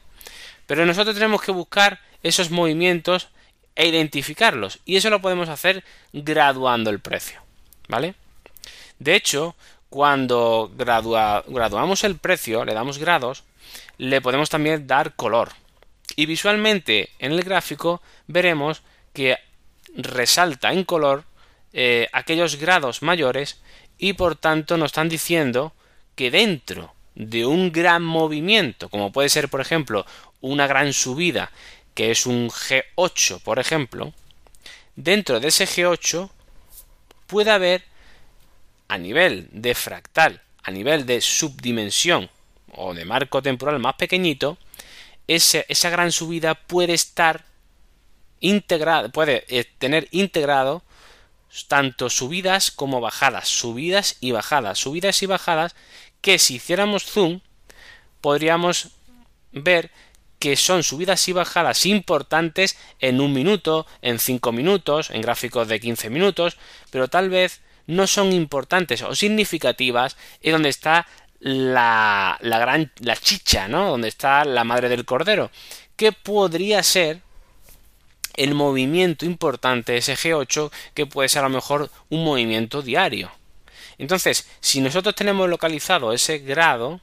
Pero 0.68 0.86
nosotros 0.86 1.16
tenemos 1.16 1.42
que 1.42 1.54
buscar 1.54 2.02
esos 2.24 2.52
movimientos 2.52 3.30
e 3.76 3.88
identificarlos, 3.88 4.80
y 4.86 4.98
eso 4.98 5.10
lo 5.10 5.22
podemos 5.22 5.48
hacer 5.48 5.86
graduando 6.12 6.90
el 6.90 7.00
precio, 7.00 7.42
¿vale? 7.88 8.14
De 9.00 9.16
hecho, 9.16 9.56
cuando 9.90 10.70
graduamos 10.76 12.04
el 12.04 12.18
precio, 12.18 12.66
le 12.66 12.74
damos 12.74 12.98
grados, 12.98 13.46
le 13.98 14.20
podemos 14.20 14.50
también 14.50 14.88
dar 14.88 15.16
color. 15.16 15.54
Y 16.18 16.26
visualmente 16.26 17.12
en 17.20 17.32
el 17.32 17.44
gráfico 17.44 18.02
veremos 18.28 18.82
que 19.14 19.38
resalta 19.96 20.72
en 20.72 20.84
color 20.84 21.26
eh, 21.74 22.08
aquellos 22.12 22.58
grados 22.58 23.02
mayores 23.02 23.62
y 23.98 24.14
por 24.14 24.36
tanto 24.36 24.78
nos 24.78 24.88
están 24.88 25.10
diciendo 25.10 25.74
que 26.16 26.32
dentro 26.32 26.94
de 27.16 27.46
un 27.46 27.72
gran 27.72 28.04
movimiento, 28.04 28.90
como 28.90 29.12
puede 29.12 29.30
ser 29.30 29.50
por 29.50 29.62
ejemplo 29.62 30.06
una 30.42 30.68
gran 30.68 30.94
subida, 30.94 31.52
que 31.94 32.12
es 32.12 32.26
un 32.26 32.50
G8 32.50 33.42
por 33.42 33.60
ejemplo, 33.60 34.14
dentro 34.96 35.40
de 35.40 35.50
ese 35.50 35.66
G8 35.66 36.30
puede 37.28 37.52
haber 37.52 37.84
a 38.88 38.98
nivel 38.98 39.48
de 39.52 39.74
fractal, 39.76 40.42
a 40.64 40.72
nivel 40.72 41.06
de 41.06 41.22
subdimensión 41.22 42.30
o 42.74 42.94
de 42.94 43.06
marco 43.06 43.42
temporal 43.42 43.80
más 43.80 43.96
pequeñito, 43.96 44.58
esa 45.28 45.90
gran 45.90 46.12
subida 46.12 46.56
puede 46.56 46.94
estar 46.94 47.46
integrada, 48.42 49.10
puede 49.10 49.46
eh, 49.48 49.66
tener 49.78 50.08
integrado 50.12 50.84
tanto 51.68 52.10
subidas 52.10 52.72
como 52.72 53.02
bajadas, 53.02 53.48
subidas 53.48 54.18
y 54.20 54.32
bajadas, 54.32 54.80
subidas 54.80 55.22
y 55.22 55.26
bajadas 55.26 55.76
que 56.22 56.40
si 56.40 56.56
hiciéramos 56.56 57.06
zoom 57.06 57.42
podríamos 58.22 58.90
ver 59.52 59.92
que 60.40 60.56
son 60.56 60.84
subidas 60.84 61.28
y 61.28 61.34
bajadas 61.34 61.86
importantes 61.86 62.78
en 63.00 63.22
un 63.22 63.32
minuto, 63.34 63.86
en 64.02 64.18
cinco 64.18 64.52
minutos, 64.52 65.12
en 65.12 65.22
gráficos 65.22 65.68
de 65.68 65.80
15 65.80 66.10
minutos, 66.10 66.58
pero 66.90 67.10
tal 67.10 67.30
vez 67.30 67.62
no 67.86 68.08
son 68.08 68.32
importantes 68.32 69.04
o 69.04 69.14
significativas 69.14 70.18
en 70.42 70.54
donde 70.54 70.70
está 70.70 71.06
la, 71.40 72.38
la 72.42 72.60
gran 72.60 72.92
la 73.00 73.16
chicha, 73.16 73.68
¿no? 73.68 73.90
Donde 73.90 74.08
está 74.08 74.46
la 74.46 74.64
madre 74.64 74.90
del 74.90 75.06
cordero, 75.06 75.52
que 75.96 76.12
podría 76.12 76.82
ser 76.82 77.22
el 78.36 78.54
movimiento 78.56 79.26
importante 79.26 79.98
ese 79.98 80.16
G8 80.16 80.72
que 80.94 81.06
puede 81.06 81.30
ser 81.30 81.44
a 81.44 81.50
lo 81.50 81.56
mejor 81.56 81.90
un 82.10 82.24
movimiento 82.24 82.82
diario. 82.82 83.32
Entonces, 83.98 84.50
si 84.60 84.82
nosotros 84.82 85.16
tenemos 85.16 85.50
localizado 85.50 86.14
ese 86.14 86.40
grado, 86.40 87.02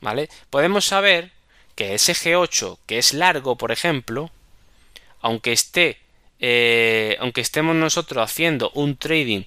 ¿vale? 0.00 0.28
Podemos 0.50 0.84
saber 0.84 1.32
que 1.74 1.94
ese 1.94 2.12
G8, 2.12 2.78
que 2.86 2.98
es 2.98 3.14
largo, 3.14 3.56
por 3.56 3.72
ejemplo, 3.72 4.30
aunque 5.20 5.52
esté, 5.52 5.98
eh, 6.40 7.16
aunque 7.20 7.40
estemos 7.40 7.74
nosotros 7.74 8.22
haciendo 8.22 8.70
un 8.74 8.96
trading 8.96 9.42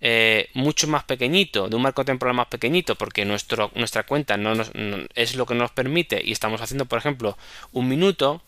eh, 0.00 0.50
mucho 0.52 0.86
más 0.86 1.04
pequeñito, 1.04 1.68
de 1.68 1.76
un 1.76 1.82
marco 1.82 2.04
temporal 2.04 2.34
más 2.34 2.48
pequeñito, 2.48 2.94
porque 2.96 3.24
nuestro, 3.24 3.70
nuestra 3.74 4.02
cuenta 4.04 4.36
no, 4.36 4.52
es 5.14 5.34
lo 5.34 5.46
que 5.46 5.54
nos 5.54 5.70
permite 5.70 6.20
y 6.22 6.32
estamos 6.32 6.60
haciendo, 6.60 6.84
por 6.84 6.98
ejemplo, 6.98 7.38
un 7.72 7.88
minuto, 7.88 8.42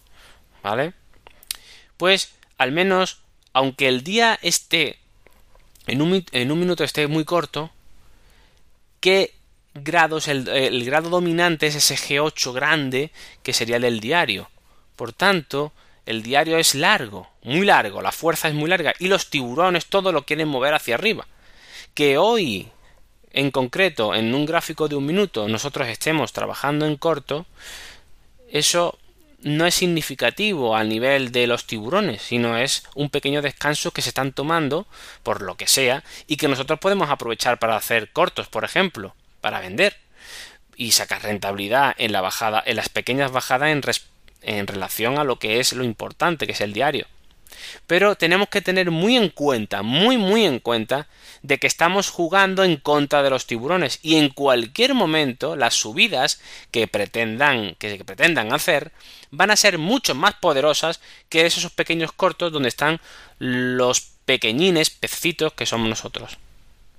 ¿vale? 0.63 0.93
Pues 1.97 2.33
al 2.59 2.73
menos, 2.73 3.19
aunque 3.53 3.89
el 3.89 4.03
día 4.03 4.39
esté 4.43 4.99
en 5.87 6.03
un, 6.03 6.59
minuto 6.59 6.85
esté 6.85 7.07
muy 7.07 7.25
corto, 7.25 7.71
¿qué 9.01 9.35
grados 9.75 10.29
el, 10.29 10.49
el 10.49 10.85
grado 10.85 11.11
dominante 11.11 11.67
es 11.67 11.77
ese 11.77 11.97
G8 11.97 12.53
grande 12.53 13.13
que 13.43 13.53
sería 13.53 13.77
el 13.77 13.83
del 13.83 14.01
diario? 14.01 14.51
Por 14.97 15.13
tanto, 15.13 15.73
el 16.07 16.23
diario 16.23 16.59
es 16.59 16.75
largo, 16.75 17.29
muy 17.43 17.67
largo, 17.67 18.03
la 18.03 18.13
fuerza 18.13 18.49
es 18.49 18.55
muy 18.55 18.69
larga 18.69 18.95
y 18.99 19.09
los 19.09 19.31
tiburones 19.31 19.87
todo 19.87 20.13
lo 20.13 20.25
quieren 20.25 20.49
mover 20.49 20.75
hacia 20.75 20.95
arriba 20.95 21.27
que 21.97 22.19
hoy 22.19 22.69
en 23.33 23.51
concreto 23.51 24.15
en 24.15 24.35
un 24.35 24.45
gráfico 24.45 24.87
de 24.87 24.97
un 24.97 25.07
minuto 25.07 25.49
nosotros 25.49 25.89
estemos 25.89 26.35
trabajando 26.35 26.85
en 26.85 26.97
corto, 26.97 27.47
eso 28.51 28.99
no 29.47 29.65
es 29.65 29.77
significativo 29.77 30.75
a 30.75 30.83
nivel 30.83 31.31
de 31.31 31.47
los 31.47 31.69
tiburones, 31.69 32.21
sino 32.21 32.59
es 32.59 32.83
un 32.97 33.11
pequeño 33.11 33.43
descanso 33.43 33.93
que 33.93 34.03
se 34.03 34.09
están 34.09 34.33
tomando 34.33 34.89
por 35.23 35.41
lo 35.41 35.57
que 35.57 35.69
sea 35.69 36.03
y 36.27 36.37
que 36.37 36.49
nosotros 36.49 36.81
podemos 36.81 37.11
aprovechar 37.11 37.61
para 37.61 37.77
hacer 37.77 38.11
cortos, 38.11 38.49
por 38.49 38.65
ejemplo, 38.65 39.15
para 39.41 39.61
vender 39.61 39.97
y 40.75 40.91
sacar 40.91 41.23
rentabilidad 41.23 41.95
en 41.97 42.11
la 42.11 42.23
bajada, 42.23 42.61
en 42.67 42.75
las 42.75 42.89
pequeñas 42.89 43.31
bajadas 43.31 43.69
en, 43.69 43.83
en 44.43 44.67
relación 44.67 45.17
a 45.17 45.23
lo 45.23 45.39
que 45.39 45.61
es 45.61 45.73
lo 45.75 45.85
importante, 45.85 46.47
que 46.47 46.53
es 46.53 46.61
el 46.61 46.73
diario. 46.73 47.07
Pero 47.87 48.17
tenemos 48.17 48.49
que 48.49 48.61
tener 48.61 48.91
muy 48.91 49.17
en 49.17 49.29
cuenta, 49.29 49.83
muy 49.83 50.17
muy 50.17 50.45
en 50.45 50.59
cuenta, 50.59 51.09
de 51.43 51.59
que 51.59 51.67
estamos 51.67 52.11
jugando 52.11 52.65
en 52.65 52.77
contra 52.77 53.23
de 53.23 53.31
los 53.31 53.47
tiburones 53.47 54.01
y 54.03 54.17
en 54.17 54.31
cualquier 54.31 54.95
momento 54.95 55.57
las 55.57 55.75
subidas 55.75 56.41
que 56.71 56.89
pretendan, 56.89 57.77
que 57.77 58.03
pretendan 58.05 58.53
hacer 58.53 58.93
van 59.31 59.51
a 59.51 59.57
ser 59.57 59.79
mucho 59.79 60.15
más 60.15 60.35
poderosas 60.35 61.01
que 61.29 61.47
esos 61.47 61.71
pequeños 61.73 62.13
cortos 62.13 62.53
donde 62.53 62.69
están 62.69 63.01
los 63.39 64.01
pequeñines 64.25 64.91
pecitos 64.91 65.53
que 65.53 65.67
somos 65.67 65.89
nosotros. 65.89 66.39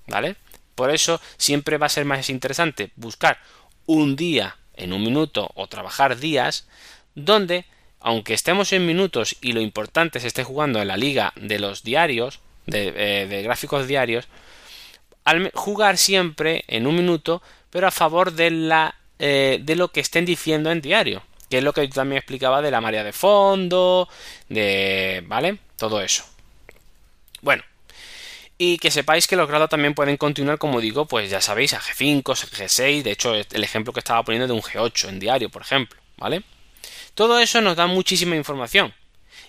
¿Vale? 0.08 0.38
Por 0.76 0.92
eso 0.92 1.20
siempre 1.38 1.78
va 1.78 1.88
a 1.88 1.90
ser 1.90 2.06
más 2.06 2.30
interesante 2.30 2.92
buscar 2.96 3.40
un 3.86 4.16
día 4.16 4.58
en 4.76 4.94
un 4.94 5.04
minuto 5.04 5.50
o 5.56 5.68
trabajar 5.68 6.18
días 6.18 6.68
donde 7.16 7.66
aunque 8.00 8.34
estemos 8.34 8.72
en 8.74 8.86
minutos 8.86 9.36
y 9.42 9.54
lo 9.54 9.62
importante 9.62 10.20
se 10.20 10.28
esté 10.28 10.44
jugando 10.44 10.82
en 10.82 10.88
la 10.88 10.98
liga 10.98 11.34
de 11.36 11.60
los 11.60 11.84
diarios, 11.84 12.40
de, 12.66 12.94
eh, 12.96 13.42
gráficos 13.42 13.88
diarios, 13.88 14.28
al 15.24 15.52
jugar 15.54 15.98
siempre 15.98 16.64
en 16.68 16.88
un 16.88 16.96
minuto, 16.96 17.42
pero 17.70 17.88
a 17.88 17.92
favor 17.92 18.34
de, 18.34 18.52
la, 18.52 18.96
eh, 19.20 19.60
de 19.62 19.76
lo 19.76 19.90
que 19.90 20.00
estén 20.00 20.26
diciendo 20.26 20.72
en 20.72 20.82
diario, 20.82 21.24
que 21.50 21.58
es 21.58 21.64
lo 21.64 21.74
que 21.74 21.88
yo 21.88 21.94
también 21.94 22.20
explicaba 22.20 22.62
de 22.62 22.72
la 22.72 22.82
marea 22.82 23.04
de 23.04 23.14
fondo, 23.14 24.08
de... 24.48 25.24
¿vale? 25.28 25.58
Todo 25.78 26.02
eso. 26.02 26.24
Bueno, 27.42 27.64
y 28.58 28.78
que 28.80 28.90
sepáis 28.90 29.28
que 29.28 29.36
los 29.36 29.48
grados 29.48 29.70
también 29.70 29.94
pueden 29.94 30.18
continuar, 30.18 30.58
como 30.58 30.82
digo, 30.82 31.06
pues 31.06 31.30
ya 31.30 31.42
sabéis, 31.42 31.74
a 31.74 31.80
G5, 31.80 32.24
G6, 32.24 33.04
de 33.04 33.12
hecho 33.12 33.36
el 33.36 33.64
ejemplo 33.64 33.94
que 33.94 34.00
estaba 34.00 34.24
poniendo 34.24 34.48
de 34.48 34.54
un 34.54 34.62
G8 34.62 35.10
en 35.10 35.20
diario, 35.20 35.50
por 35.50 35.62
ejemplo, 35.62 36.00
¿vale? 36.18 36.44
Todo 37.18 37.40
eso 37.40 37.62
nos 37.62 37.76
da 37.76 37.88
muchísima 37.88 38.36
información. 38.36 38.94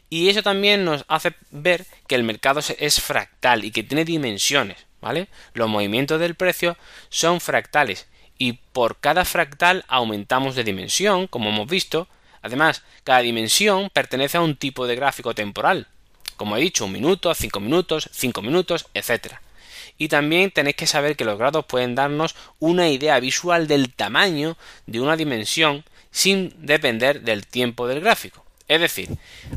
Y 0.08 0.30
eso 0.30 0.42
también 0.42 0.86
nos 0.86 1.04
hace 1.06 1.34
ver 1.50 1.84
que 2.06 2.14
el 2.14 2.22
mercado 2.22 2.60
es 2.78 2.98
fractal 2.98 3.62
y 3.62 3.72
que 3.72 3.82
tiene 3.82 4.06
dimensiones, 4.06 4.78
¿vale? 5.02 5.28
Los 5.52 5.68
movimientos 5.68 6.18
del 6.18 6.34
precio 6.34 6.78
son 7.10 7.42
fractales 7.42 8.06
y 8.38 8.54
por 8.54 8.96
cada 9.00 9.26
fractal 9.26 9.84
aumentamos 9.86 10.54
de 10.54 10.64
dimensión, 10.64 11.26
como 11.26 11.50
hemos 11.50 11.68
visto. 11.68 12.08
Además, 12.40 12.84
cada 13.04 13.18
dimensión 13.18 13.90
pertenece 13.92 14.38
a 14.38 14.40
un 14.40 14.56
tipo 14.56 14.86
de 14.86 14.96
gráfico 14.96 15.34
temporal. 15.34 15.88
Como 16.38 16.56
he 16.56 16.60
dicho, 16.62 16.86
un 16.86 16.92
minuto, 16.92 17.34
cinco 17.34 17.60
minutos, 17.60 18.08
cinco 18.14 18.40
minutos, 18.40 18.86
etc. 18.94 19.34
Y 19.98 20.08
también 20.08 20.52
tenéis 20.52 20.76
que 20.76 20.86
saber 20.86 21.16
que 21.16 21.26
los 21.26 21.36
grados 21.36 21.66
pueden 21.66 21.94
darnos 21.94 22.34
una 22.60 22.88
idea 22.88 23.20
visual 23.20 23.68
del 23.68 23.92
tamaño 23.92 24.56
de 24.86 25.02
una 25.02 25.16
dimensión 25.16 25.84
sin 26.10 26.54
depender 26.58 27.22
del 27.22 27.46
tiempo 27.46 27.86
del 27.86 28.00
gráfico. 28.00 28.44
Es 28.68 28.82
decir, 28.82 29.08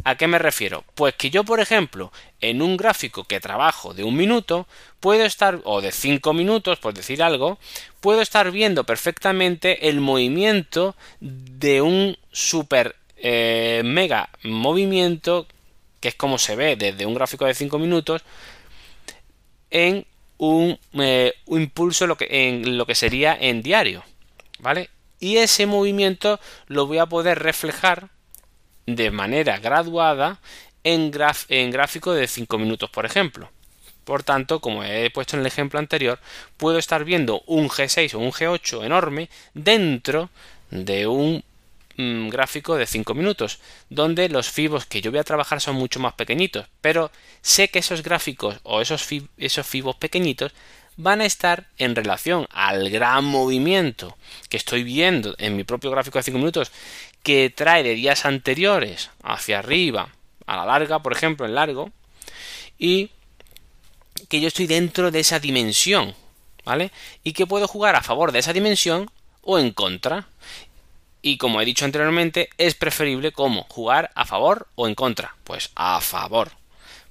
¿a 0.05 0.15
qué 0.15 0.27
me 0.27 0.39
refiero? 0.39 0.85
Pues 0.95 1.15
que 1.15 1.29
yo, 1.29 1.43
por 1.43 1.59
ejemplo, 1.59 2.13
en 2.39 2.61
un 2.61 2.77
gráfico 2.77 3.25
que 3.25 3.41
trabajo 3.41 3.93
de 3.93 4.05
un 4.05 4.15
minuto, 4.15 4.67
puedo 5.01 5.25
estar, 5.25 5.59
o 5.65 5.81
de 5.81 5.91
cinco 5.91 6.33
minutos, 6.33 6.79
por 6.79 6.93
decir 6.93 7.21
algo, 7.21 7.59
puedo 7.99 8.21
estar 8.21 8.51
viendo 8.51 8.85
perfectamente 8.85 9.89
el 9.89 9.99
movimiento 9.99 10.95
de 11.19 11.81
un 11.81 12.17
super 12.31 12.95
eh, 13.17 13.81
mega 13.83 14.29
movimiento, 14.43 15.45
que 15.99 16.07
es 16.07 16.15
como 16.15 16.37
se 16.37 16.55
ve 16.55 16.77
desde 16.77 17.05
un 17.05 17.13
gráfico 17.13 17.45
de 17.45 17.53
cinco 17.53 17.79
minutos, 17.79 18.23
en 19.71 20.05
un, 20.37 20.79
eh, 20.93 21.33
un 21.47 21.61
impulso 21.61 22.07
lo 22.07 22.15
que, 22.15 22.27
en 22.29 22.77
lo 22.77 22.85
que 22.85 22.95
sería 22.95 23.37
en 23.37 23.61
diario. 23.61 24.05
¿Vale? 24.59 24.89
Y 25.21 25.37
ese 25.37 25.65
movimiento 25.65 26.41
lo 26.67 26.87
voy 26.87 26.97
a 26.97 27.05
poder 27.05 27.39
reflejar 27.39 28.09
de 28.87 29.11
manera 29.11 29.59
graduada 29.59 30.41
en, 30.83 31.11
en 31.47 31.71
gráfico 31.71 32.11
de 32.13 32.27
5 32.27 32.57
minutos, 32.57 32.89
por 32.89 33.05
ejemplo. 33.05 33.49
Por 34.03 34.23
tanto, 34.23 34.59
como 34.59 34.83
he 34.83 35.09
puesto 35.11 35.35
en 35.35 35.41
el 35.41 35.47
ejemplo 35.47 35.79
anterior, 35.79 36.19
puedo 36.57 36.79
estar 36.79 37.05
viendo 37.05 37.43
un 37.45 37.69
G6 37.69 38.15
o 38.15 38.19
un 38.19 38.31
G8 38.31 38.83
enorme 38.83 39.29
dentro 39.53 40.31
de 40.71 41.05
un 41.05 41.43
mm, 41.97 42.29
gráfico 42.29 42.75
de 42.75 42.87
5 42.87 43.13
minutos, 43.13 43.59
donde 43.89 44.27
los 44.27 44.49
fibos 44.49 44.87
que 44.87 45.01
yo 45.01 45.11
voy 45.11 45.19
a 45.19 45.23
trabajar 45.23 45.61
son 45.61 45.75
mucho 45.75 45.99
más 45.99 46.15
pequeñitos, 46.15 46.65
pero 46.81 47.11
sé 47.41 47.67
que 47.67 47.79
esos 47.79 48.01
gráficos 48.01 48.59
o 48.63 48.81
esos, 48.81 49.07
esos 49.37 49.67
fibos 49.67 49.95
pequeñitos 49.97 50.51
van 51.01 51.21
a 51.21 51.25
estar 51.25 51.67
en 51.77 51.95
relación 51.95 52.47
al 52.51 52.89
gran 52.89 53.25
movimiento 53.25 54.17
que 54.49 54.57
estoy 54.57 54.83
viendo 54.83 55.35
en 55.37 55.55
mi 55.55 55.63
propio 55.63 55.91
gráfico 55.91 56.19
de 56.19 56.23
5 56.23 56.37
minutos 56.37 56.71
que 57.23 57.49
trae 57.49 57.83
de 57.83 57.95
días 57.95 58.25
anteriores 58.25 59.09
hacia 59.23 59.59
arriba 59.59 60.09
a 60.47 60.57
la 60.57 60.65
larga, 60.65 60.99
por 60.99 61.13
ejemplo, 61.13 61.45
en 61.45 61.55
largo, 61.55 61.91
y 62.77 63.11
que 64.27 64.41
yo 64.41 64.47
estoy 64.47 64.67
dentro 64.67 65.11
de 65.11 65.19
esa 65.19 65.39
dimensión, 65.39 66.15
¿vale? 66.65 66.91
Y 67.23 67.33
que 67.33 67.47
puedo 67.47 67.67
jugar 67.67 67.95
a 67.95 68.01
favor 68.01 68.31
de 68.31 68.39
esa 68.39 68.53
dimensión 68.53 69.09
o 69.41 69.59
en 69.59 69.71
contra. 69.71 70.27
Y 71.21 71.37
como 71.37 71.61
he 71.61 71.65
dicho 71.65 71.85
anteriormente, 71.85 72.49
es 72.57 72.75
preferible 72.75 73.31
como 73.31 73.63
jugar 73.69 74.11
a 74.15 74.25
favor 74.25 74.67
o 74.75 74.87
en 74.87 74.95
contra. 74.95 75.35
Pues 75.43 75.71
a 75.75 76.01
favor. 76.01 76.51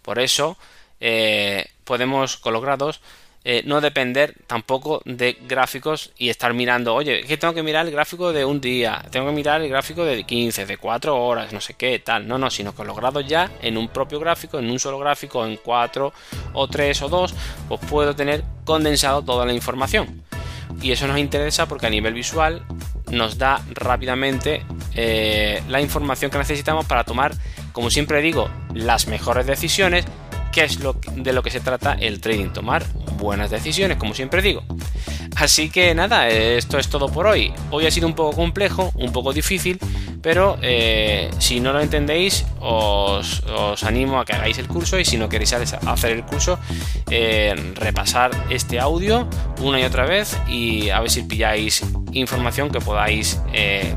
Por 0.03 0.19
eso 0.19 0.59
eh, 1.01 1.69
podemos 1.85 2.37
con 2.37 2.53
los 2.53 2.63
grados 2.63 3.01
eh, 3.43 3.63
no 3.65 3.81
depender 3.81 4.35
tampoco 4.47 5.01
de 5.07 5.39
gráficos 5.49 6.13
y 6.19 6.29
estar 6.29 6.53
mirando, 6.53 6.95
oye, 6.95 7.23
que 7.23 7.39
tengo 7.39 7.55
que 7.55 7.63
mirar 7.63 7.87
el 7.87 7.93
gráfico 7.93 8.35
de 8.35 8.45
un 8.45 8.61
día, 8.61 9.03
tengo 9.11 9.27
que 9.27 9.33
mirar 9.33 9.63
el 9.63 9.71
gráfico 9.71 10.05
de 10.05 10.25
15, 10.25 10.67
de 10.67 10.77
4 10.77 11.17
horas, 11.17 11.53
no 11.53 11.61
sé 11.61 11.75
qué, 11.75 11.99
tal. 11.99 12.29
No, 12.29 12.37
no, 12.37 12.51
sino 12.51 12.75
con 12.75 12.87
los 12.87 12.97
grados 12.97 13.27
ya 13.27 13.51
en 13.63 13.79
un 13.79 13.89
propio 13.89 14.21
gráfico, 14.21 14.59
en 14.59 14.71
un 14.71 14.79
solo 14.79 14.99
gráfico, 14.99 15.47
en 15.47 15.57
4 15.57 16.13
o 16.53 16.69
3 16.69 17.03
o 17.03 17.09
2, 17.09 17.35
pues 17.69 17.81
puedo 17.89 18.15
tener 18.15 18.45
condensado 18.65 19.23
toda 19.23 19.47
la 19.47 19.55
información. 19.55 20.23
Y 20.83 20.93
eso 20.93 21.07
nos 21.07 21.19
interesa 21.19 21.67
porque 21.67 21.87
a 21.87 21.91
nivel 21.91 22.15
visual 22.15 22.63
nos 23.11 23.39
da 23.39 23.63
rápidamente 23.73 24.63
eh, 24.95 25.63
la 25.69 25.81
información 25.81 26.31
que 26.31 26.39
necesitamos 26.39 26.85
para 26.85 27.05
tomar, 27.05 27.33
como 27.73 27.91
siempre 27.91 28.21
digo, 28.23 28.51
las 28.75 29.07
mejores 29.07 29.47
decisiones 29.47 30.05
que 30.53 30.65
es 30.65 30.81
lo, 30.81 30.95
de 31.15 31.33
lo 31.33 31.43
que 31.43 31.51
se 31.51 31.61
trata 31.61 31.93
el 31.95 32.21
trading, 32.21 32.51
tomar 32.51 32.85
buenas 33.19 33.51
decisiones, 33.51 33.97
como 33.97 34.15
siempre 34.15 34.43
digo. 34.43 34.63
Así 35.37 35.71
que 35.71 35.95
nada, 35.95 36.29
esto 36.29 36.79
es 36.79 36.89
todo 36.89 37.09
por 37.09 37.27
hoy. 37.27 37.53
Hoy 37.71 37.87
ha 37.87 37.91
sido 37.91 38.07
un 38.07 38.15
poco 38.15 38.37
complejo, 38.37 38.93
un 38.95 39.13
poco 39.13 39.33
difícil, 39.33 39.79
pero 40.23 40.59
eh, 40.61 41.31
si 41.39 41.61
no 41.61 41.73
lo 41.73 41.81
entendéis, 41.81 42.45
os, 42.61 43.43
animo 43.83 44.21
a 44.21 44.25
que 44.25 44.35
hagáis 44.35 44.59
el 44.59 44.67
curso 44.67 44.99
y 44.99 45.05
si 45.05 45.17
no 45.17 45.29
queréis 45.29 45.53
hacer 45.53 46.11
el 46.11 46.25
curso, 46.25 46.59
eh, 47.11 47.55
repasar 47.75 48.31
este 48.51 48.79
audio 48.79 49.29
una 49.61 49.81
y 49.81 49.85
otra 49.85 50.05
vez 50.05 50.37
y 50.49 50.91
a 50.91 51.01
ver 51.01 51.11
si 51.11 51.23
pilláis 51.23 51.83
información 52.13 52.71
que 52.71 52.81
podáis 52.81 53.41
eh, 53.53 53.95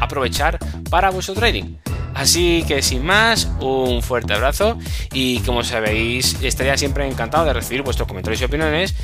aprovechar 0.00 0.58
para 0.90 1.10
vuestro 1.10 1.34
trading. 1.34 1.76
Así 2.14 2.64
que 2.66 2.80
sin 2.80 3.04
más, 3.04 3.48
un 3.60 4.02
fuerte 4.02 4.32
abrazo 4.32 4.78
y 5.12 5.40
como 5.40 5.64
sabéis, 5.64 6.36
estaría 6.42 6.76
siempre 6.76 7.06
encantado 7.06 7.44
de 7.44 7.52
recibir 7.52 7.82
vuestros 7.82 8.06
comentarios 8.06 8.40
y 8.40 8.44
opiniones. 8.44 8.94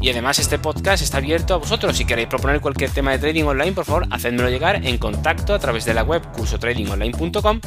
Y 0.00 0.10
además 0.10 0.38
este 0.38 0.58
podcast 0.58 1.02
está 1.02 1.18
abierto 1.18 1.54
a 1.54 1.56
vosotros. 1.58 1.96
Si 1.96 2.04
queréis 2.04 2.28
proponer 2.28 2.60
cualquier 2.60 2.90
tema 2.90 3.12
de 3.12 3.18
trading 3.18 3.44
online, 3.44 3.72
por 3.72 3.84
favor, 3.84 4.06
hacedmelo 4.10 4.50
llegar 4.50 4.84
en 4.84 4.98
contacto 4.98 5.54
a 5.54 5.58
través 5.58 5.84
de 5.84 5.94
la 5.94 6.02
web 6.02 6.22
cursotradingonline.com. 6.32 7.60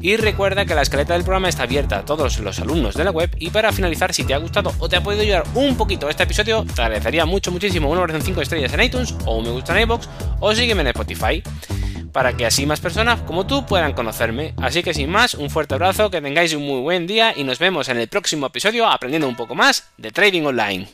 Y 0.00 0.16
recuerda 0.16 0.64
que 0.64 0.74
la 0.74 0.82
escaleta 0.82 1.14
del 1.14 1.24
programa 1.24 1.48
está 1.48 1.64
abierta 1.64 1.98
a 1.98 2.04
todos 2.04 2.38
los 2.38 2.58
alumnos 2.60 2.94
de 2.94 3.04
la 3.04 3.10
web. 3.10 3.34
Y 3.38 3.50
para 3.50 3.72
finalizar, 3.72 4.14
si 4.14 4.24
te 4.24 4.32
ha 4.32 4.38
gustado 4.38 4.72
o 4.78 4.88
te 4.88 4.96
ha 4.96 5.02
podido 5.02 5.22
ayudar 5.22 5.44
un 5.54 5.76
poquito 5.76 6.08
este 6.08 6.22
episodio, 6.22 6.64
te 6.64 6.82
agradecería 6.82 7.26
mucho, 7.26 7.50
muchísimo 7.50 7.90
una 7.90 8.00
versión 8.00 8.22
5 8.22 8.42
estrellas 8.42 8.72
en 8.72 8.82
iTunes 8.82 9.14
o 9.24 9.36
un 9.36 9.44
me 9.44 9.50
gusta 9.50 9.74
en 9.76 9.82
iBox 9.82 10.08
o 10.40 10.54
sígueme 10.54 10.82
en 10.82 10.88
Spotify 10.88 11.42
para 12.12 12.36
que 12.36 12.46
así 12.46 12.66
más 12.66 12.80
personas 12.80 13.20
como 13.22 13.46
tú 13.46 13.66
puedan 13.66 13.92
conocerme. 13.92 14.54
Así 14.56 14.82
que 14.82 14.94
sin 14.94 15.10
más, 15.10 15.34
un 15.34 15.50
fuerte 15.50 15.74
abrazo, 15.74 16.10
que 16.10 16.20
tengáis 16.20 16.54
un 16.54 16.66
muy 16.66 16.80
buen 16.80 17.06
día 17.06 17.32
y 17.36 17.44
nos 17.44 17.58
vemos 17.58 17.88
en 17.88 17.98
el 17.98 18.08
próximo 18.08 18.46
episodio 18.46 18.86
aprendiendo 18.86 19.28
un 19.28 19.36
poco 19.36 19.54
más 19.54 19.88
de 19.96 20.10
trading 20.10 20.42
online. 20.42 20.88